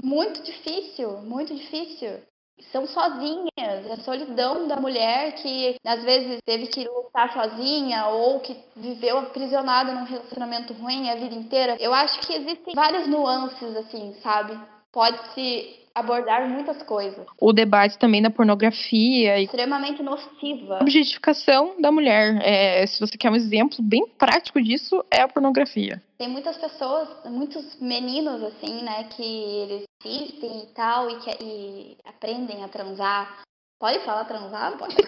muito 0.02 0.42
difícil, 0.42 1.18
muito 1.22 1.54
difícil. 1.54 2.20
São 2.72 2.86
sozinhas, 2.86 3.90
a 3.90 3.96
solidão 3.98 4.66
da 4.66 4.76
mulher 4.76 5.34
que 5.34 5.76
às 5.84 6.02
vezes 6.02 6.40
teve 6.44 6.68
que 6.68 6.88
lutar 6.88 7.32
sozinha 7.32 8.06
ou 8.08 8.40
que 8.40 8.56
viveu 8.74 9.18
aprisionada 9.18 9.92
num 9.92 10.04
relacionamento 10.04 10.72
ruim 10.72 11.10
a 11.10 11.16
vida 11.16 11.34
inteira. 11.34 11.76
Eu 11.78 11.92
acho 11.92 12.18
que 12.20 12.32
existem 12.32 12.74
várias 12.74 13.06
nuances 13.06 13.76
assim, 13.76 14.14
sabe? 14.22 14.58
pode-se 14.96 15.85
abordar 15.96 16.46
muitas 16.46 16.82
coisas. 16.82 17.26
O 17.40 17.54
debate 17.54 17.98
também 17.98 18.20
da 18.20 18.28
pornografia 18.28 19.40
Extremamente 19.40 20.02
nociva. 20.02 20.78
objetificação 20.82 21.80
da 21.80 21.90
mulher. 21.90 22.38
É, 22.42 22.86
se 22.86 23.00
você 23.00 23.16
quer 23.16 23.30
um 23.30 23.34
exemplo 23.34 23.78
bem 23.80 24.06
prático 24.18 24.62
disso, 24.62 25.02
é 25.10 25.22
a 25.22 25.28
pornografia. 25.28 26.02
Tem 26.18 26.28
muitas 26.28 26.58
pessoas, 26.58 27.08
muitos 27.24 27.80
meninos, 27.80 28.42
assim, 28.42 28.82
né, 28.82 29.04
que 29.04 29.22
eles 29.22 29.84
assistem 30.04 30.64
e 30.64 30.66
tal, 30.74 31.10
e, 31.10 31.18
que, 31.20 31.30
e 31.42 31.96
aprendem 32.04 32.62
a 32.62 32.68
transar. 32.68 33.40
Pode 33.80 33.98
falar 34.00 34.24
transar? 34.26 34.76
Pode 34.76 34.94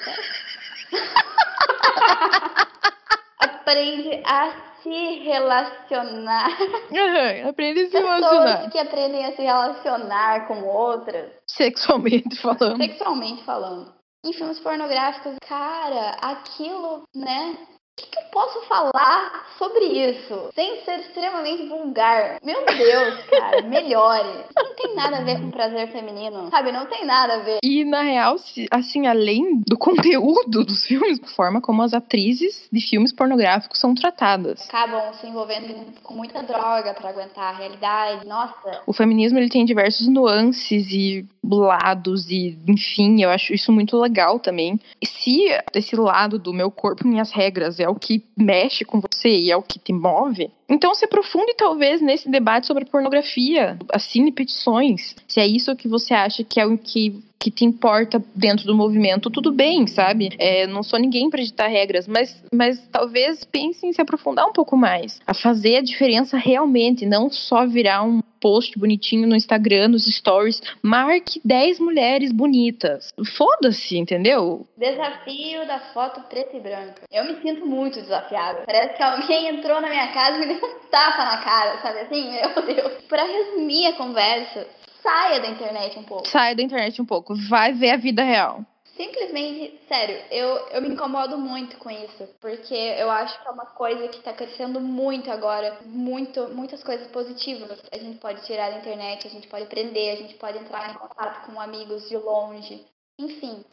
Aprende 3.38 4.22
a 4.24 4.67
se 4.83 5.19
relacionar. 5.25 6.51
Uhum, 6.91 7.49
aprende 7.49 7.81
a 7.81 7.85
se 7.87 7.91
Pessoas 7.91 8.21
relacionar. 8.21 8.71
que 8.71 8.79
aprendem 8.79 9.25
a 9.27 9.33
se 9.37 9.43
relacionar 9.43 10.47
com 10.49 10.62
outras, 10.64 11.31
Sexualmente 11.47 12.37
falando. 12.41 12.77
sexualmente 12.77 13.45
falando. 13.45 13.93
Em 14.25 14.33
filmes 14.33 14.59
pornográficos, 14.61 15.37
cara, 15.49 16.17
aquilo, 16.21 17.03
né? 17.14 17.57
O 17.98 18.00
que, 18.00 18.06
que 18.11 18.18
eu 18.18 18.24
posso 18.30 18.61
falar 18.68 19.48
sobre 19.58 19.87
isso 19.87 20.50
sem 20.54 20.84
ser 20.84 21.00
extremamente 21.00 21.66
vulgar? 21.66 22.38
Meu 22.44 22.64
Deus, 22.64 23.18
cara, 23.28 23.62
melhore. 23.62 24.28
Isso 24.28 24.68
não 24.68 24.74
tem 24.76 24.94
nada 24.94 25.18
a 25.18 25.22
ver 25.22 25.40
com 25.40 25.50
prazer 25.50 25.90
feminino, 25.90 26.48
sabe? 26.48 26.70
Não 26.70 26.87
tem 26.87 27.04
nada 27.04 27.34
a 27.34 27.38
ver. 27.38 27.58
E, 27.62 27.84
na 27.84 28.02
real, 28.02 28.37
assim, 28.70 29.06
além 29.08 29.61
do 29.66 29.76
conteúdo 29.76 30.64
dos 30.64 30.87
filmes, 30.87 31.20
a 31.20 31.26
forma 31.26 31.61
como 31.61 31.82
as 31.82 31.92
atrizes 31.92 32.68
de 32.72 32.80
filmes 32.80 33.12
pornográficos 33.12 33.80
são 33.80 33.94
tratadas. 33.94 34.68
Acabam 34.68 35.12
se 35.14 35.26
envolvendo 35.26 35.74
com 36.04 36.14
muita 36.14 36.40
droga 36.42 36.94
pra 36.94 37.11
aguentar 37.11 37.54
a 37.54 37.56
realidade. 37.56 38.26
Nossa, 38.26 38.82
O 38.87 38.92
feminismo 38.92 39.38
ele 39.38 39.48
tem 39.48 39.64
diversos 39.64 40.06
nuances 40.06 40.87
e 40.92 41.26
lados 41.42 42.30
e, 42.30 42.58
enfim, 42.68 43.22
eu 43.22 43.30
acho 43.30 43.54
isso 43.54 43.72
muito 43.72 43.96
legal 43.96 44.38
também. 44.38 44.78
E 45.00 45.06
se 45.06 45.46
esse 45.74 45.96
lado 45.96 46.38
do 46.38 46.52
meu 46.52 46.70
corpo, 46.70 47.06
minhas 47.06 47.30
regras 47.30 47.80
é 47.80 47.88
o 47.88 47.94
que 47.94 48.24
mexe 48.37 48.85
com 48.85 49.01
você 49.01 49.29
e 49.29 49.51
é 49.51 49.57
o 49.57 49.62
que 49.62 49.79
te 49.79 49.92
move, 49.92 50.51
então 50.68 50.94
se 50.94 51.04
aprofunde 51.04 51.54
talvez 51.57 52.00
nesse 52.00 52.28
debate 52.28 52.66
sobre 52.66 52.85
pornografia, 52.85 53.78
assine 53.92 54.31
petições. 54.31 55.16
Se 55.26 55.40
é 55.40 55.46
isso 55.46 55.74
que 55.74 55.88
você 55.88 56.12
acha 56.12 56.44
que 56.44 56.61
é 56.61 56.66
o 56.66 56.76
que 56.76 57.22
que 57.38 57.50
te 57.50 57.64
importa 57.64 58.22
dentro 58.35 58.66
do 58.66 58.74
movimento, 58.74 59.31
tudo 59.31 59.52
bem, 59.52 59.87
sabe? 59.87 60.31
É, 60.38 60.66
não 60.66 60.83
sou 60.83 60.98
ninguém 60.98 61.31
para 61.31 61.42
ditar 61.42 61.68
regras, 61.68 62.09
mas, 62.09 62.37
mas 62.52 62.81
talvez 62.90 63.44
pense 63.44 63.87
em 63.87 63.92
se 63.92 64.00
aprofundar 64.00 64.44
um 64.46 64.52
pouco 64.52 64.76
mais, 64.76 65.20
a 65.26 65.33
fazer 65.33 65.76
a 65.76 65.83
diferença 65.83 66.37
realmente, 66.37 67.07
não 67.07 67.31
só 67.31 67.64
virar 67.64 68.02
um 68.02 68.20
post 68.40 68.78
bonitinho 68.78 69.26
no 69.26 69.37
Instagram, 69.37 69.88
nos 69.88 70.04
stories, 70.04 70.62
marque 70.83 71.40
10 71.44 71.81
mulheres 71.81 72.33
bonitas. 72.33 73.12
Foda-se, 73.37 73.98
entendeu? 73.98 74.66
desafio 74.76 75.66
da 75.66 75.81
foto 75.92 76.20
preta 76.28 76.57
e 76.57 76.61
branca. 76.61 77.02
Eu 77.11 77.24
me 77.24 77.40
sinto 77.42 77.66
muito 77.66 78.00
desafiada. 78.00 78.62
Parece 78.64 78.96
que 78.96 79.02
alguém 79.02 79.48
entrou 79.48 79.81
na 79.81 79.88
minha 79.88 80.12
casa 80.12 80.42
e 80.42 80.46
me 80.46 80.54
tapa 80.90 81.25
na 81.25 81.38
cara, 81.38 81.81
sabe 81.81 82.01
assim? 82.01 82.31
Meu 82.33 82.62
Deus. 82.62 83.05
Pra 83.05 83.25
resumir 83.25 83.87
a 83.87 83.97
conversa, 83.97 84.66
saia 85.03 85.40
da 85.40 85.49
internet 85.49 85.99
um 85.99 86.05
pouco. 86.05 86.29
Sai 86.29 86.55
da 86.55 86.62
internet 86.62 87.01
um 87.01 87.07
pouco, 87.07 87.35
vai 87.49 87.73
ver 87.73 87.90
a 87.90 87.97
vida 87.97 88.23
real. 88.23 88.64
Simplesmente, 88.99 89.81
sério, 89.87 90.21
eu, 90.29 90.49
eu 90.71 90.83
me 90.83 90.88
incomodo 90.88 91.38
muito 91.38 91.79
com 91.79 91.88
isso, 91.88 92.29
porque 92.40 92.75
eu 92.75 93.09
acho 93.09 93.40
que 93.40 93.47
é 93.47 93.51
uma 93.53 93.66
coisa 93.66 94.09
que 94.09 94.21
tá 94.21 94.33
crescendo 94.33 94.81
muito 94.81 95.31
agora, 95.31 95.79
muito, 95.85 96.49
muitas 96.49 96.83
coisas 96.83 97.07
positivas. 97.07 97.81
A 97.92 97.97
gente 97.97 98.18
pode 98.18 98.44
tirar 98.44 98.71
da 98.71 98.79
internet, 98.79 99.25
a 99.25 99.31
gente 99.31 99.47
pode 99.47 99.66
aprender, 99.66 100.11
a 100.11 100.16
gente 100.16 100.35
pode 100.35 100.59
entrar 100.59 100.90
em 100.90 100.94
contato 100.94 101.47
com 101.47 101.61
amigos 101.61 102.09
de 102.09 102.16
longe, 102.16 102.85
enfim. 103.21 103.64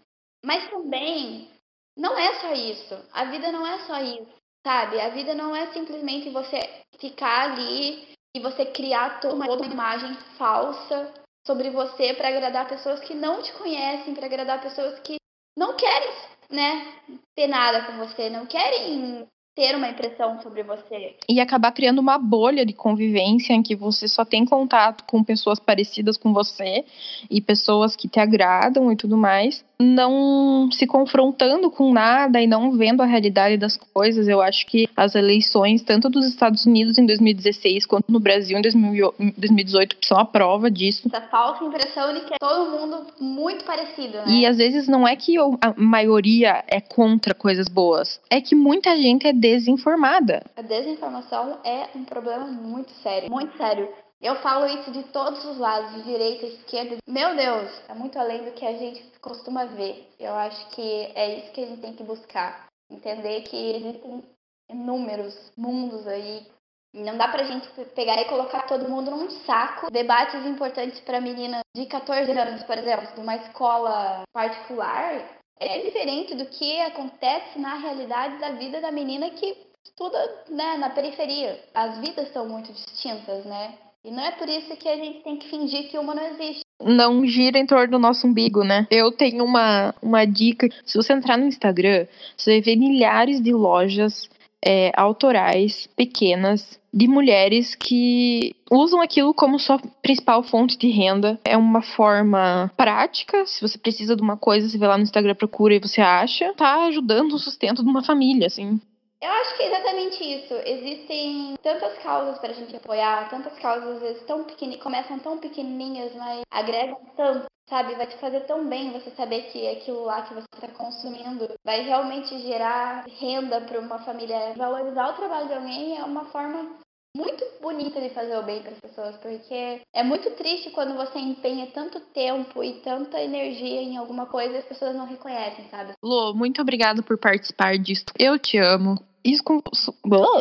Mas 0.45 0.69
também 0.69 1.49
não 1.97 2.15
é 2.15 2.35
só 2.35 2.53
isso. 2.53 2.95
A 3.11 3.25
vida 3.25 3.51
não 3.51 3.65
é 3.65 3.79
só 3.79 3.99
isso, 4.03 4.31
sabe? 4.63 5.01
A 5.01 5.09
vida 5.09 5.33
não 5.33 5.55
é 5.55 5.73
simplesmente 5.73 6.29
você 6.29 6.74
ficar 6.99 7.51
ali 7.51 8.07
e 8.35 8.39
você 8.39 8.65
criar 8.65 9.19
toda 9.21 9.35
uma 9.35 9.65
imagem 9.65 10.13
falsa 10.37 11.13
sobre 11.45 11.69
você 11.69 12.13
para 12.13 12.29
agradar 12.29 12.67
pessoas 12.67 12.99
que 13.01 13.13
não 13.13 13.41
te 13.41 13.53
conhecem, 13.53 14.13
para 14.13 14.25
agradar 14.25 14.61
pessoas 14.61 14.99
que 14.99 15.15
não 15.57 15.75
querem, 15.75 16.09
né, 16.49 16.93
ter 17.35 17.47
nada 17.47 17.83
com 17.85 17.97
você, 17.97 18.29
não 18.29 18.45
querem 18.45 19.25
ter 19.55 19.73
uma 19.73 19.87
impressão 19.87 20.41
sobre 20.41 20.63
você. 20.63 21.15
E 21.29 21.39
acabar 21.39 21.71
criando 21.71 21.99
uma 21.99 22.17
bolha 22.17 22.65
de 22.65 22.73
convivência 22.73 23.53
em 23.53 23.63
que 23.63 23.73
você 23.73 24.05
só 24.07 24.25
tem 24.25 24.45
contato 24.45 25.05
com 25.05 25.23
pessoas 25.23 25.59
parecidas 25.59 26.17
com 26.17 26.33
você 26.33 26.83
e 27.31 27.39
pessoas 27.39 27.95
que 27.95 28.09
te 28.09 28.19
agradam 28.19 28.91
e 28.91 28.97
tudo 28.97 29.15
mais, 29.15 29.63
não 29.79 30.69
se 30.71 30.87
confrontando 30.87 31.69
com 31.69 31.91
nada 31.91 32.41
e 32.41 32.47
não 32.47 32.71
vendo 32.71 33.01
a 33.01 33.05
realidade 33.05 33.57
das 33.57 33.77
coisas. 33.77 34.27
Eu 34.27 34.41
acho 34.41 34.65
que 34.65 34.87
as 34.95 35.15
eleições, 35.15 35.83
tanto 35.83 36.09
dos 36.09 36.25
Estados 36.25 36.65
Unidos 36.65 36.97
em 36.97 37.05
2016 37.05 37.85
quanto 37.85 38.11
no 38.11 38.19
Brasil 38.19 38.57
em 38.57 38.61
2000 38.61 39.13
em 39.19 39.33
2018, 39.37 39.97
são 40.03 40.17
a 40.17 40.25
prova 40.25 40.69
disso. 40.71 41.07
Essa 41.11 41.21
falsa 41.27 41.63
impressão 41.63 42.13
de 42.13 42.21
que 42.21 42.33
é 42.33 42.37
todo 42.37 42.71
mundo 42.71 43.07
muito 43.19 43.65
parecido, 43.65 44.17
né? 44.17 44.25
E 44.27 44.45
às 44.45 44.57
vezes 44.57 44.87
não 44.87 45.07
é 45.07 45.15
que 45.15 45.37
a 45.37 45.73
maioria 45.75 46.63
é 46.67 46.79
contra 46.79 47.33
coisas 47.33 47.67
boas, 47.67 48.19
é 48.29 48.39
que 48.39 48.55
muita 48.55 48.95
gente 48.95 49.27
é 49.27 49.33
desinformada. 49.33 50.43
A 50.55 50.61
desinformação 50.61 51.57
é 51.63 51.87
um 51.95 52.03
problema 52.03 52.45
muito 52.45 52.91
sério, 53.03 53.29
muito 53.29 53.55
sério. 53.57 53.89
Eu 54.25 54.37
falo 54.37 54.65
isso 54.65 54.89
de 54.89 55.03
todos 55.03 55.45
os 55.45 55.59
lados, 55.59 55.93
de 55.93 56.01
direita, 56.01 56.47
esquerda. 56.47 56.97
Meu 57.07 57.35
Deus, 57.35 57.69
é 57.87 57.93
muito 57.93 58.17
além 58.17 58.43
do 58.43 58.53
que 58.53 58.65
a 58.65 58.73
gente 58.75 59.03
costuma 59.21 59.65
ver. 59.65 60.11
Eu 60.19 60.33
acho 60.33 60.67
que 60.69 60.81
é 61.13 61.37
isso 61.37 61.51
que 61.51 61.61
a 61.63 61.67
gente 61.67 61.81
tem 61.81 61.93
que 61.93 62.03
buscar. 62.03 62.65
Entender 62.89 63.41
que 63.43 63.55
existem 63.75 64.23
inúmeros 64.67 65.51
mundos 65.55 66.07
aí. 66.07 66.43
Não 66.91 67.15
dá 67.15 67.27
pra 67.27 67.43
gente 67.43 67.69
pegar 67.93 68.19
e 68.19 68.25
colocar 68.25 68.63
todo 68.63 68.89
mundo 68.89 69.11
num 69.11 69.29
saco. 69.29 69.91
Debates 69.91 70.43
importantes 70.43 70.99
pra 71.01 71.21
menina 71.21 71.59
de 71.75 71.85
14 71.85 72.31
anos, 72.31 72.63
por 72.63 72.79
exemplo, 72.79 73.13
de 73.13 73.21
uma 73.21 73.35
escola 73.35 74.23
particular, 74.33 75.37
é 75.59 75.83
diferente 75.83 76.33
do 76.33 76.47
que 76.47 76.79
acontece 76.81 77.59
na 77.59 77.75
realidade 77.75 78.39
da 78.39 78.53
vida 78.53 78.81
da 78.81 78.91
menina 78.91 79.29
que 79.29 79.55
estuda 79.83 80.45
né, 80.49 80.77
na 80.77 80.89
periferia. 80.89 81.63
As 81.75 81.99
vidas 81.99 82.33
são 82.33 82.49
muito 82.49 82.73
distintas, 82.73 83.45
né? 83.45 83.77
E 84.05 84.11
não 84.11 84.23
é 84.23 84.31
por 84.33 84.47
isso 84.47 84.75
que 84.77 84.87
a 84.87 84.95
gente 84.97 85.21
tem 85.21 85.35
que 85.35 85.49
fingir 85.49 85.89
que 85.89 85.97
uma 85.97 86.13
não 86.13 86.23
existe. 86.27 86.61
não 86.79 87.25
gira 87.25 87.57
em 87.57 87.65
torno 87.65 87.93
do 87.93 87.99
nosso 87.99 88.27
umbigo, 88.27 88.63
né? 88.63 88.85
Eu 88.91 89.11
tenho 89.11 89.43
uma, 89.43 89.95
uma 89.99 90.25
dica. 90.25 90.69
Se 90.85 90.95
você 90.95 91.11
entrar 91.11 91.39
no 91.39 91.47
Instagram, 91.47 92.05
você 92.37 92.51
vai 92.51 92.61
ver 92.61 92.75
milhares 92.75 93.41
de 93.41 93.51
lojas 93.51 94.29
é, 94.63 94.91
autorais, 94.95 95.87
pequenas, 95.95 96.79
de 96.93 97.07
mulheres 97.07 97.73
que 97.73 98.55
usam 98.69 99.01
aquilo 99.01 99.33
como 99.33 99.57
sua 99.57 99.81
principal 100.03 100.43
fonte 100.43 100.77
de 100.77 100.87
renda. 100.91 101.39
É 101.43 101.57
uma 101.57 101.81
forma 101.81 102.71
prática. 102.77 103.43
Se 103.47 103.59
você 103.59 103.79
precisa 103.79 104.15
de 104.15 104.21
uma 104.21 104.37
coisa, 104.37 104.69
você 104.69 104.77
vai 104.77 104.87
lá 104.87 104.97
no 104.97 105.03
Instagram, 105.03 105.33
procura 105.33 105.73
e 105.73 105.79
você 105.79 105.99
acha. 105.99 106.53
Tá 106.53 106.85
ajudando 106.85 107.33
o 107.33 107.39
sustento 107.39 107.83
de 107.83 107.89
uma 107.89 108.03
família, 108.03 108.45
assim. 108.45 108.79
Eu 109.25 109.31
acho 109.31 109.57
que 109.57 109.63
é 109.63 109.67
exatamente 109.69 110.23
isso. 110.23 110.53
Existem 110.53 111.55
tantas 111.63 111.97
causas 111.97 112.37
para 112.37 112.51
a 112.51 112.53
gente 112.53 112.75
apoiar, 112.75 113.27
tantas 113.27 113.57
causas 113.57 113.95
às 113.95 113.99
vezes 113.99 114.23
tão 114.27 114.43
pequenininhas, 114.43 114.83
começam 114.83 115.17
tão 115.17 115.39
pequenininhas, 115.39 116.13
mas 116.13 116.41
agregam 116.51 117.01
tanto, 117.17 117.47
sabe? 117.67 117.95
Vai 117.95 118.05
te 118.05 118.17
fazer 118.17 118.41
tão 118.41 118.69
bem 118.69 118.91
você 118.91 119.09
saber 119.11 119.49
que 119.51 119.67
aquilo 119.67 120.03
lá 120.03 120.21
que 120.21 120.35
você 120.35 120.45
está 120.53 120.67
consumindo 120.67 121.49
vai 121.65 121.81
realmente 121.81 122.37
gerar 122.37 123.03
renda 123.19 123.61
para 123.61 123.79
uma 123.79 123.97
família. 123.97 124.53
Valorizar 124.55 125.09
o 125.09 125.15
trabalho 125.15 125.47
de 125.47 125.55
alguém 125.55 125.97
é 125.97 126.03
uma 126.03 126.25
forma 126.25 126.77
muito 127.17 127.43
bonita 127.59 127.99
de 127.99 128.09
fazer 128.09 128.37
o 128.37 128.43
bem 128.43 128.61
para 128.61 128.73
as 128.73 128.79
pessoas, 128.79 129.17
porque 129.17 129.81
é 129.91 130.03
muito 130.03 130.29
triste 130.35 130.69
quando 130.69 130.93
você 130.95 131.17
empenha 131.17 131.65
tanto 131.73 131.99
tempo 132.13 132.63
e 132.63 132.73
tanta 132.81 133.19
energia 133.19 133.81
em 133.81 133.97
alguma 133.97 134.27
coisa 134.27 134.53
e 134.53 134.57
as 134.57 134.65
pessoas 134.65 134.95
não 134.95 135.07
reconhecem, 135.07 135.67
sabe? 135.71 135.93
Lô, 136.03 136.31
muito 136.35 136.61
obrigada 136.61 137.01
por 137.01 137.17
participar 137.17 137.75
disso. 137.79 138.05
Eu 138.19 138.37
te 138.37 138.59
amo. 138.59 138.99
Isso 139.25 139.43
com... 139.43 139.59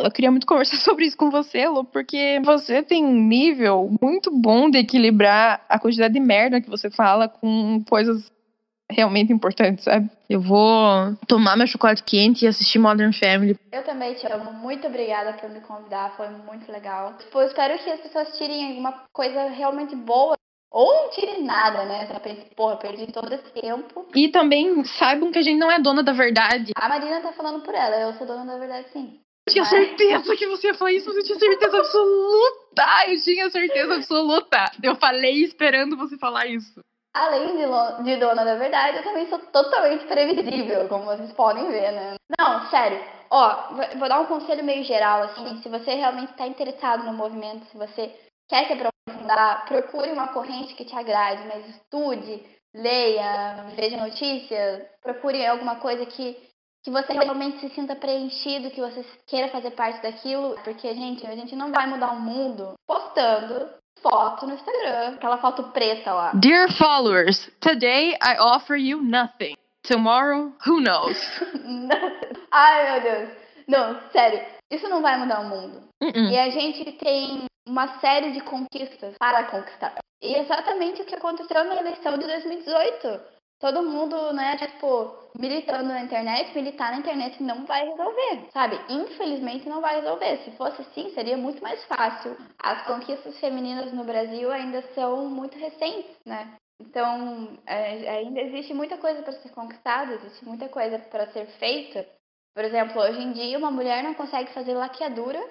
Eu 0.03 0.11
queria 0.11 0.29
muito 0.29 0.45
conversar 0.47 0.77
sobre 0.77 1.05
isso 1.05 1.17
com 1.17 1.31
você, 1.31 1.67
Lô, 1.67 1.83
porque 1.83 2.39
você 2.45 2.83
tem 2.83 3.03
um 3.03 3.19
nível 3.19 3.89
muito 3.99 4.29
bom 4.29 4.69
de 4.69 4.77
equilibrar 4.77 5.65
a 5.67 5.79
quantidade 5.79 6.13
de 6.13 6.19
merda 6.19 6.61
que 6.61 6.69
você 6.69 6.91
fala 6.91 7.27
com 7.27 7.83
coisas 7.89 8.31
realmente 8.87 9.33
importantes, 9.33 9.83
sabe? 9.83 10.09
Eu 10.29 10.39
vou 10.39 11.15
tomar 11.27 11.57
meu 11.57 11.65
chocolate 11.65 12.03
quente 12.03 12.45
e 12.45 12.47
assistir 12.47 12.77
Modern 12.77 13.11
Family. 13.11 13.57
Eu 13.71 13.83
também 13.83 14.13
te 14.13 14.27
amo. 14.27 14.53
Muito 14.53 14.85
obrigada 14.85 15.33
por 15.33 15.49
me 15.49 15.59
convidar. 15.61 16.15
Foi 16.15 16.29
muito 16.29 16.71
legal. 16.71 17.17
Tipo, 17.17 17.39
eu 17.39 17.47
espero 17.47 17.77
que 17.79 17.89
as 17.89 17.99
pessoas 17.99 18.37
tirem 18.37 18.69
alguma 18.69 18.91
coisa 19.11 19.49
realmente 19.49 19.95
boa. 19.95 20.37
Ou 20.71 20.93
não 20.93 21.09
tirem 21.09 21.43
nada, 21.43 21.85
né? 21.85 22.07
Só 22.07 22.19
pense, 22.19 22.53
porra, 22.55 22.77
perdi 22.77 23.11
todo 23.11 23.31
esse 23.33 23.49
tempo. 23.51 24.05
E 24.13 24.27
também 24.29 24.83
saibam 24.83 25.31
que 25.31 25.39
a 25.39 25.41
gente 25.41 25.57
não 25.57 25.71
é 25.71 25.79
dona 25.79 26.03
da 26.03 26.11
verdade. 26.11 26.73
A 26.75 26.89
Marina 26.89 27.21
tá 27.21 27.31
falando 27.31 27.61
por 27.63 27.73
ela. 27.73 27.95
Eu 27.95 28.13
sou 28.13 28.27
dona 28.27 28.45
da 28.45 28.57
verdade, 28.57 28.89
sim. 28.91 29.19
Eu 29.47 29.53
tinha 29.53 29.65
certeza 29.65 30.35
que 30.35 30.47
você 30.47 30.67
ia 30.67 30.73
falar 30.73 30.91
isso, 30.91 31.07
mas 31.07 31.17
eu 31.17 31.23
tinha 31.23 31.39
certeza 31.39 31.77
absoluta. 31.77 32.83
Eu 33.07 33.23
tinha 33.23 33.49
certeza 33.49 33.95
absoluta. 33.95 34.71
Eu 34.81 34.95
falei 34.95 35.43
esperando 35.43 35.95
você 35.95 36.17
falar 36.17 36.47
isso. 36.47 36.81
Além 37.15 37.55
de, 37.55 38.03
de 38.03 38.17
dona 38.17 38.43
da 38.43 38.55
verdade, 38.55 38.97
eu 38.97 39.03
também 39.03 39.29
sou 39.29 39.39
totalmente 39.39 40.05
previsível, 40.05 40.89
como 40.89 41.05
vocês 41.05 41.31
podem 41.31 41.65
ver, 41.69 41.91
né? 41.93 42.15
Não, 42.37 42.69
sério. 42.69 42.99
Ó, 43.29 43.73
vou 43.97 44.09
dar 44.09 44.19
um 44.19 44.25
conselho 44.25 44.63
meio 44.63 44.83
geral, 44.83 45.23
assim. 45.23 45.61
Se 45.61 45.69
você 45.69 45.93
realmente 45.93 46.31
está 46.31 46.45
interessado 46.45 47.05
no 47.05 47.13
movimento, 47.13 47.65
se 47.67 47.77
você 47.77 48.13
quer 48.49 48.67
se 48.67 48.73
aprofundar, 49.07 49.65
procure 49.65 50.11
uma 50.11 50.29
corrente 50.29 50.73
que 50.73 50.85
te 50.85 50.95
agrade, 50.95 51.43
mas 51.47 51.67
estude, 51.69 52.43
leia, 52.73 53.65
veja 53.75 53.97
notícias, 53.97 54.83
procure 55.01 55.45
alguma 55.45 55.75
coisa 55.75 56.05
que, 56.05 56.37
que 56.83 56.91
você 56.91 57.13
realmente 57.13 57.59
se 57.59 57.69
sinta 57.69 57.95
preenchido, 57.95 58.71
que 58.71 58.81
você 58.81 59.05
queira 59.27 59.49
fazer 59.49 59.71
parte 59.71 60.01
daquilo, 60.01 60.55
porque, 60.63 60.93
gente, 60.93 61.25
a 61.25 61.35
gente 61.35 61.55
não 61.55 61.71
vai 61.71 61.87
mudar 61.87 62.11
o 62.11 62.19
mundo 62.19 62.73
postando 62.87 63.69
foto 64.01 64.45
no 64.45 64.55
Instagram, 64.55 65.15
aquela 65.15 65.37
foto 65.37 65.71
preta 65.71 66.13
lá. 66.13 66.31
Dear 66.33 66.71
followers, 66.73 67.49
today 67.59 68.15
I 68.21 68.37
offer 68.39 68.77
you 68.77 69.01
nothing. 69.01 69.55
Tomorrow, 69.83 70.51
who 70.65 70.81
knows? 70.81 71.17
Ai, 72.51 72.91
meu 72.91 73.01
Deus. 73.01 73.29
Não, 73.67 73.99
sério, 74.11 74.43
isso 74.71 74.89
não 74.89 75.01
vai 75.01 75.17
mudar 75.17 75.41
o 75.41 75.49
mundo. 75.49 75.83
Uh 76.01 76.07
-uh. 76.07 76.31
E 76.31 76.37
a 76.37 76.49
gente 76.49 76.91
tem 76.93 77.45
uma 77.67 77.99
série 77.99 78.31
de 78.31 78.41
conquistas 78.41 79.15
para 79.17 79.45
conquistar. 79.45 79.95
E 80.21 80.35
exatamente 80.35 81.01
o 81.01 81.05
que 81.05 81.15
aconteceu 81.15 81.63
na 81.63 81.75
eleição 81.75 82.17
de 82.17 82.25
2018. 82.25 83.35
Todo 83.59 83.83
mundo, 83.83 84.33
né, 84.33 84.57
tipo, 84.57 85.15
militando 85.39 85.85
na 85.85 86.01
internet, 86.01 86.53
militar 86.53 86.91
na 86.91 86.97
internet 86.97 87.41
não 87.41 87.65
vai 87.65 87.87
resolver, 87.87 88.49
sabe? 88.51 88.79
Infelizmente 88.89 89.67
não 89.69 89.79
vai 89.79 90.01
resolver. 90.01 90.37
Se 90.43 90.51
fosse 90.51 90.81
assim, 90.81 91.09
seria 91.13 91.37
muito 91.37 91.63
mais 91.63 91.83
fácil. 91.85 92.35
As 92.61 92.85
conquistas 92.85 93.39
femininas 93.39 93.93
no 93.93 94.03
Brasil 94.03 94.51
ainda 94.51 94.81
são 94.93 95.29
muito 95.29 95.57
recentes, 95.57 96.15
né? 96.25 96.57
Então, 96.81 97.57
é, 97.65 98.09
ainda 98.09 98.41
existe 98.41 98.73
muita 98.73 98.97
coisa 98.97 99.21
para 99.21 99.33
ser 99.33 99.49
conquistada, 99.49 100.13
existe 100.13 100.43
muita 100.43 100.67
coisa 100.67 100.99
para 100.99 101.31
ser 101.31 101.47
feita. 101.57 102.05
Por 102.53 102.65
exemplo, 102.65 103.01
hoje 103.01 103.21
em 103.21 103.31
dia, 103.31 103.57
uma 103.57 103.71
mulher 103.71 104.03
não 104.03 104.13
consegue 104.13 104.53
fazer 104.53 104.73
laqueadura 104.73 105.41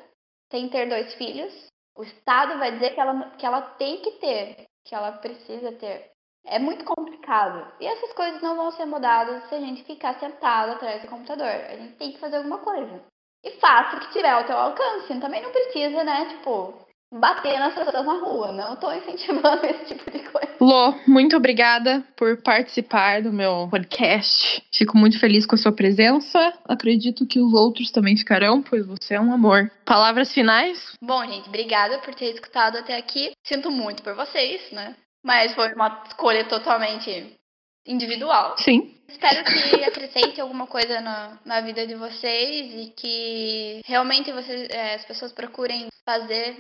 sem 0.51 0.69
ter 0.69 0.89
dois 0.89 1.15
filhos. 1.15 1.53
O 1.97 2.03
Estado 2.03 2.59
vai 2.59 2.73
dizer 2.73 2.95
que 2.95 3.01
ela, 3.01 3.31
que 3.31 3.47
ela 3.47 3.63
tem 3.63 4.01
que 4.03 4.13
ter, 4.13 4.67
que 4.85 4.95
ela 4.95 5.13
precisa 5.13 5.73
ter. 5.73 6.11
É 6.45 6.59
muito 6.59 6.85
complicado. 6.85 7.73
E 7.81 7.87
essas 7.87 8.13
coisas 8.13 8.43
não 8.43 8.57
vão 8.57 8.71
ser 8.73 8.85
mudadas 8.85 9.49
se 9.49 9.55
a 9.55 9.61
gente 9.61 9.85
ficar 9.85 10.19
sentado 10.19 10.73
atrás 10.73 11.03
do 11.03 11.09
computador. 11.09 11.47
A 11.47 11.77
gente 11.77 11.97
tem 11.97 12.13
que 12.13 12.19
fazer 12.19 12.37
alguma 12.37 12.59
coisa. 12.59 13.03
E 13.43 13.53
faça 13.61 13.97
o 13.97 14.01
que 14.01 14.13
tiver 14.13 14.31
ao 14.31 14.45
teu 14.45 14.57
alcance. 14.57 15.21
Também 15.21 15.43
não 15.43 15.53
precisa, 15.53 16.05
né, 16.05 16.27
tipo, 16.27 16.84
bater 17.19 17.59
nas 17.59 17.75
pessoas 17.75 18.05
na 18.05 18.15
rua. 18.15 18.53
Não 18.53 18.77
tô 18.77 18.93
incentivando 18.93 19.65
esse 19.67 19.95
tipo 19.95 20.11
de 20.11 20.19
coisa. 20.31 20.55
Lô, 20.61 20.95
muito 21.07 21.37
obrigada 21.37 22.05
por 22.17 22.37
participar 22.43 23.23
do 23.23 23.33
meu 23.33 23.69
podcast. 23.71 24.63
Fico 24.73 24.97
muito 24.97 25.19
feliz 25.19 25.47
com 25.47 25.55
a 25.55 25.59
sua 25.59 25.73
presença. 25.73 26.53
Acredito 26.65 27.27
que 27.27 27.39
os 27.39 27.53
outros 27.53 27.91
também 27.91 28.17
ficarão, 28.17 28.63
pois 28.63 28.87
você 28.87 29.15
é 29.15 29.21
um 29.21 29.33
amor. 29.33 29.71
Palavras 29.85 30.33
finais? 30.33 30.97
Bom, 31.03 31.25
gente, 31.27 31.49
obrigada 31.49 31.99
por 31.99 32.15
ter 32.15 32.33
escutado 32.33 32.79
até 32.79 32.97
aqui. 32.97 33.33
Sinto 33.45 33.71
muito 33.71 34.03
por 34.03 34.15
vocês, 34.15 34.61
né? 34.73 34.97
Mas 35.25 35.55
foi 35.55 35.73
uma 35.75 36.03
escolha 36.07 36.45
totalmente 36.45 37.39
individual. 37.87 38.57
Sim. 38.59 38.95
Espero 39.09 39.45
que 39.45 39.85
acrescente 39.85 40.41
alguma 40.41 40.67
coisa 40.67 41.01
na, 41.01 41.39
na 41.45 41.61
vida 41.61 41.87
de 41.87 41.95
vocês 41.95 42.87
e 42.87 42.93
que 42.97 43.81
realmente 43.85 44.33
vocês, 44.33 44.69
é, 44.71 44.95
as 44.95 45.05
pessoas 45.05 45.33
procurem 45.33 45.89
fazer 46.05 46.57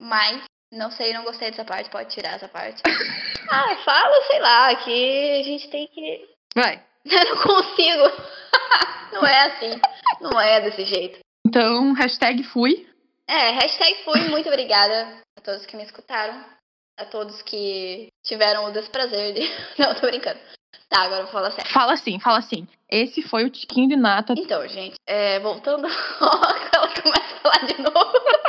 mais. 0.00 0.42
Não 0.72 0.90
sei, 0.90 1.12
não 1.12 1.24
gostei 1.24 1.50
dessa 1.50 1.64
parte, 1.64 1.90
pode 1.90 2.12
tirar 2.12 2.34
essa 2.34 2.48
parte. 2.48 2.82
ah, 3.50 3.76
fala, 3.84 4.26
sei 4.26 4.40
lá, 4.40 4.74
que 4.76 5.40
a 5.40 5.42
gente 5.42 5.68
tem 5.68 5.86
que. 5.88 6.28
Vai. 6.54 6.82
Eu 7.04 7.34
não 7.34 7.42
consigo. 7.42 8.22
não 9.12 9.26
é 9.26 9.46
assim. 9.46 9.80
Não 10.20 10.40
é 10.40 10.60
desse 10.60 10.84
jeito. 10.84 11.18
Então, 11.46 11.92
hashtag 11.92 12.42
fui. 12.44 12.88
É, 13.28 13.50
hashtag 13.50 14.04
fui, 14.04 14.20
muito 14.28 14.48
obrigada 14.48 15.22
a 15.38 15.40
todos 15.40 15.64
que 15.64 15.76
me 15.76 15.84
escutaram 15.84 16.44
a 16.96 17.04
todos 17.04 17.42
que 17.42 18.08
tiveram 18.22 18.66
o 18.66 18.72
desprazer 18.72 19.34
de. 19.34 19.40
Não, 19.78 19.94
tô 19.94 20.06
brincando. 20.06 20.38
Tá, 20.88 21.02
agora 21.02 21.20
eu 21.20 21.24
vou 21.24 21.32
falar 21.32 21.50
sério. 21.50 21.72
Fala 21.72 21.92
assim, 21.94 22.20
fala 22.20 22.38
assim. 22.38 22.68
Esse 22.88 23.22
foi 23.22 23.44
o 23.44 23.50
tiquinho 23.50 23.88
de 23.88 23.96
nata. 23.96 24.34
Então, 24.36 24.66
gente, 24.68 24.94
é, 25.06 25.40
voltando. 25.40 25.86
ela 25.86 26.88
começa 27.02 27.34
a 27.34 27.40
falar 27.40 27.66
de 27.66 27.80
novo. 27.80 28.43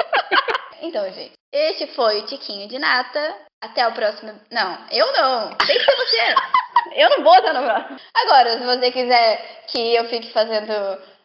Então, 0.87 1.11
gente, 1.11 1.33
este 1.53 1.87
foi 1.87 2.21
o 2.21 2.25
tiquinho 2.25 2.67
de 2.67 2.77
nata. 2.79 3.35
Até 3.61 3.87
o 3.87 3.93
próximo. 3.93 4.31
Não, 4.51 4.77
eu 4.91 5.11
não. 5.13 5.49
Tem 5.55 5.77
que 5.77 5.83
ser 5.83 5.95
você. 5.95 6.35
Eu 6.95 7.09
não 7.09 7.23
vou 7.23 7.35
estar 7.35 7.51
no 7.53 7.63
próximo. 7.63 7.99
Agora, 8.13 8.59
se 8.59 8.63
você 8.63 8.91
quiser 8.91 9.65
que 9.67 9.95
eu 9.95 10.05
fique 10.05 10.31
fazendo 10.31 10.71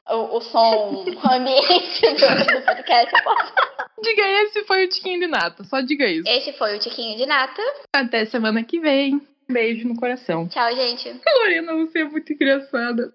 o, 0.08 0.36
o 0.36 0.40
som 0.40 1.04
ambiente 1.30 2.00
do, 2.00 2.44
do 2.44 2.62
podcast, 2.62 3.14
eu 3.14 3.22
posso. 3.22 3.52
Diga 4.02 4.26
esse 4.42 4.64
foi 4.64 4.86
o 4.86 4.88
Tiquinho 4.88 5.20
de 5.20 5.26
Nata, 5.26 5.62
só 5.64 5.80
diga 5.82 6.06
isso. 6.06 6.26
Este 6.26 6.54
foi 6.54 6.76
o 6.76 6.78
Tiquinho 6.80 7.18
de 7.18 7.26
Nata. 7.26 7.62
Até 7.94 8.24
semana 8.24 8.64
que 8.64 8.80
vem. 8.80 9.20
Beijo 9.46 9.86
no 9.86 9.96
coração. 9.96 10.48
Tchau, 10.48 10.74
gente. 10.74 11.20
Lorena, 11.38 11.74
você 11.74 12.00
é 12.00 12.04
muito 12.04 12.32
engraçada. 12.32 13.12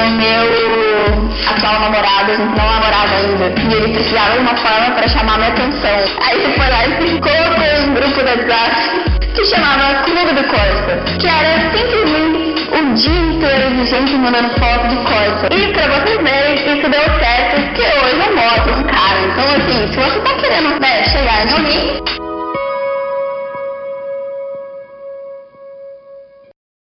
O 0.00 0.10
meu 0.12 1.30
atual 1.46 1.80
namorado, 1.80 2.38
não 2.38 2.54
namorava 2.54 3.16
ainda, 3.16 3.52
e 3.60 3.74
ele 3.74 3.92
precisava 3.92 4.32
de 4.32 4.38
uma 4.38 4.56
forma 4.56 4.94
para 4.94 5.08
chamar 5.08 5.36
minha 5.36 5.50
atenção. 5.50 5.98
Aí 6.26 6.42
ele 6.42 6.54
foi 6.54 6.68
lá 6.68 6.86
e 6.86 7.20
colocou 7.20 7.86
um 7.86 7.94
grupo 7.94 8.22
da 8.22 8.30
WhatsApp 8.30 9.20
que 9.34 9.44
chamava 9.44 10.02
Clube 10.04 10.32
do 10.32 10.44
Corsa, 10.44 11.02
que 11.18 11.26
era 11.28 11.70
simplesmente 11.70 12.66
o 12.72 12.94
dia 12.94 13.20
inteiro 13.20 13.76
de 13.76 13.84
gente 13.84 14.12
mandando 14.14 14.48
foto 14.58 14.88
de 14.88 14.96
Corsa. 14.96 15.48
E 15.52 15.72
pra 15.72 15.86
vocês 15.88 16.18
verem, 16.22 16.54
isso 16.54 16.88
deu 16.88 17.02
certo, 17.20 17.60
porque 17.60 17.82
hoje 17.82 18.20
eu 18.26 18.36
mostro 18.36 18.72
um 18.72 18.82
cara. 18.84 19.20
Então, 19.20 19.44
assim, 19.54 19.92
se 19.92 19.98
você 19.98 20.20
tá 20.20 20.34
querendo, 20.34 20.80
né, 20.80 21.04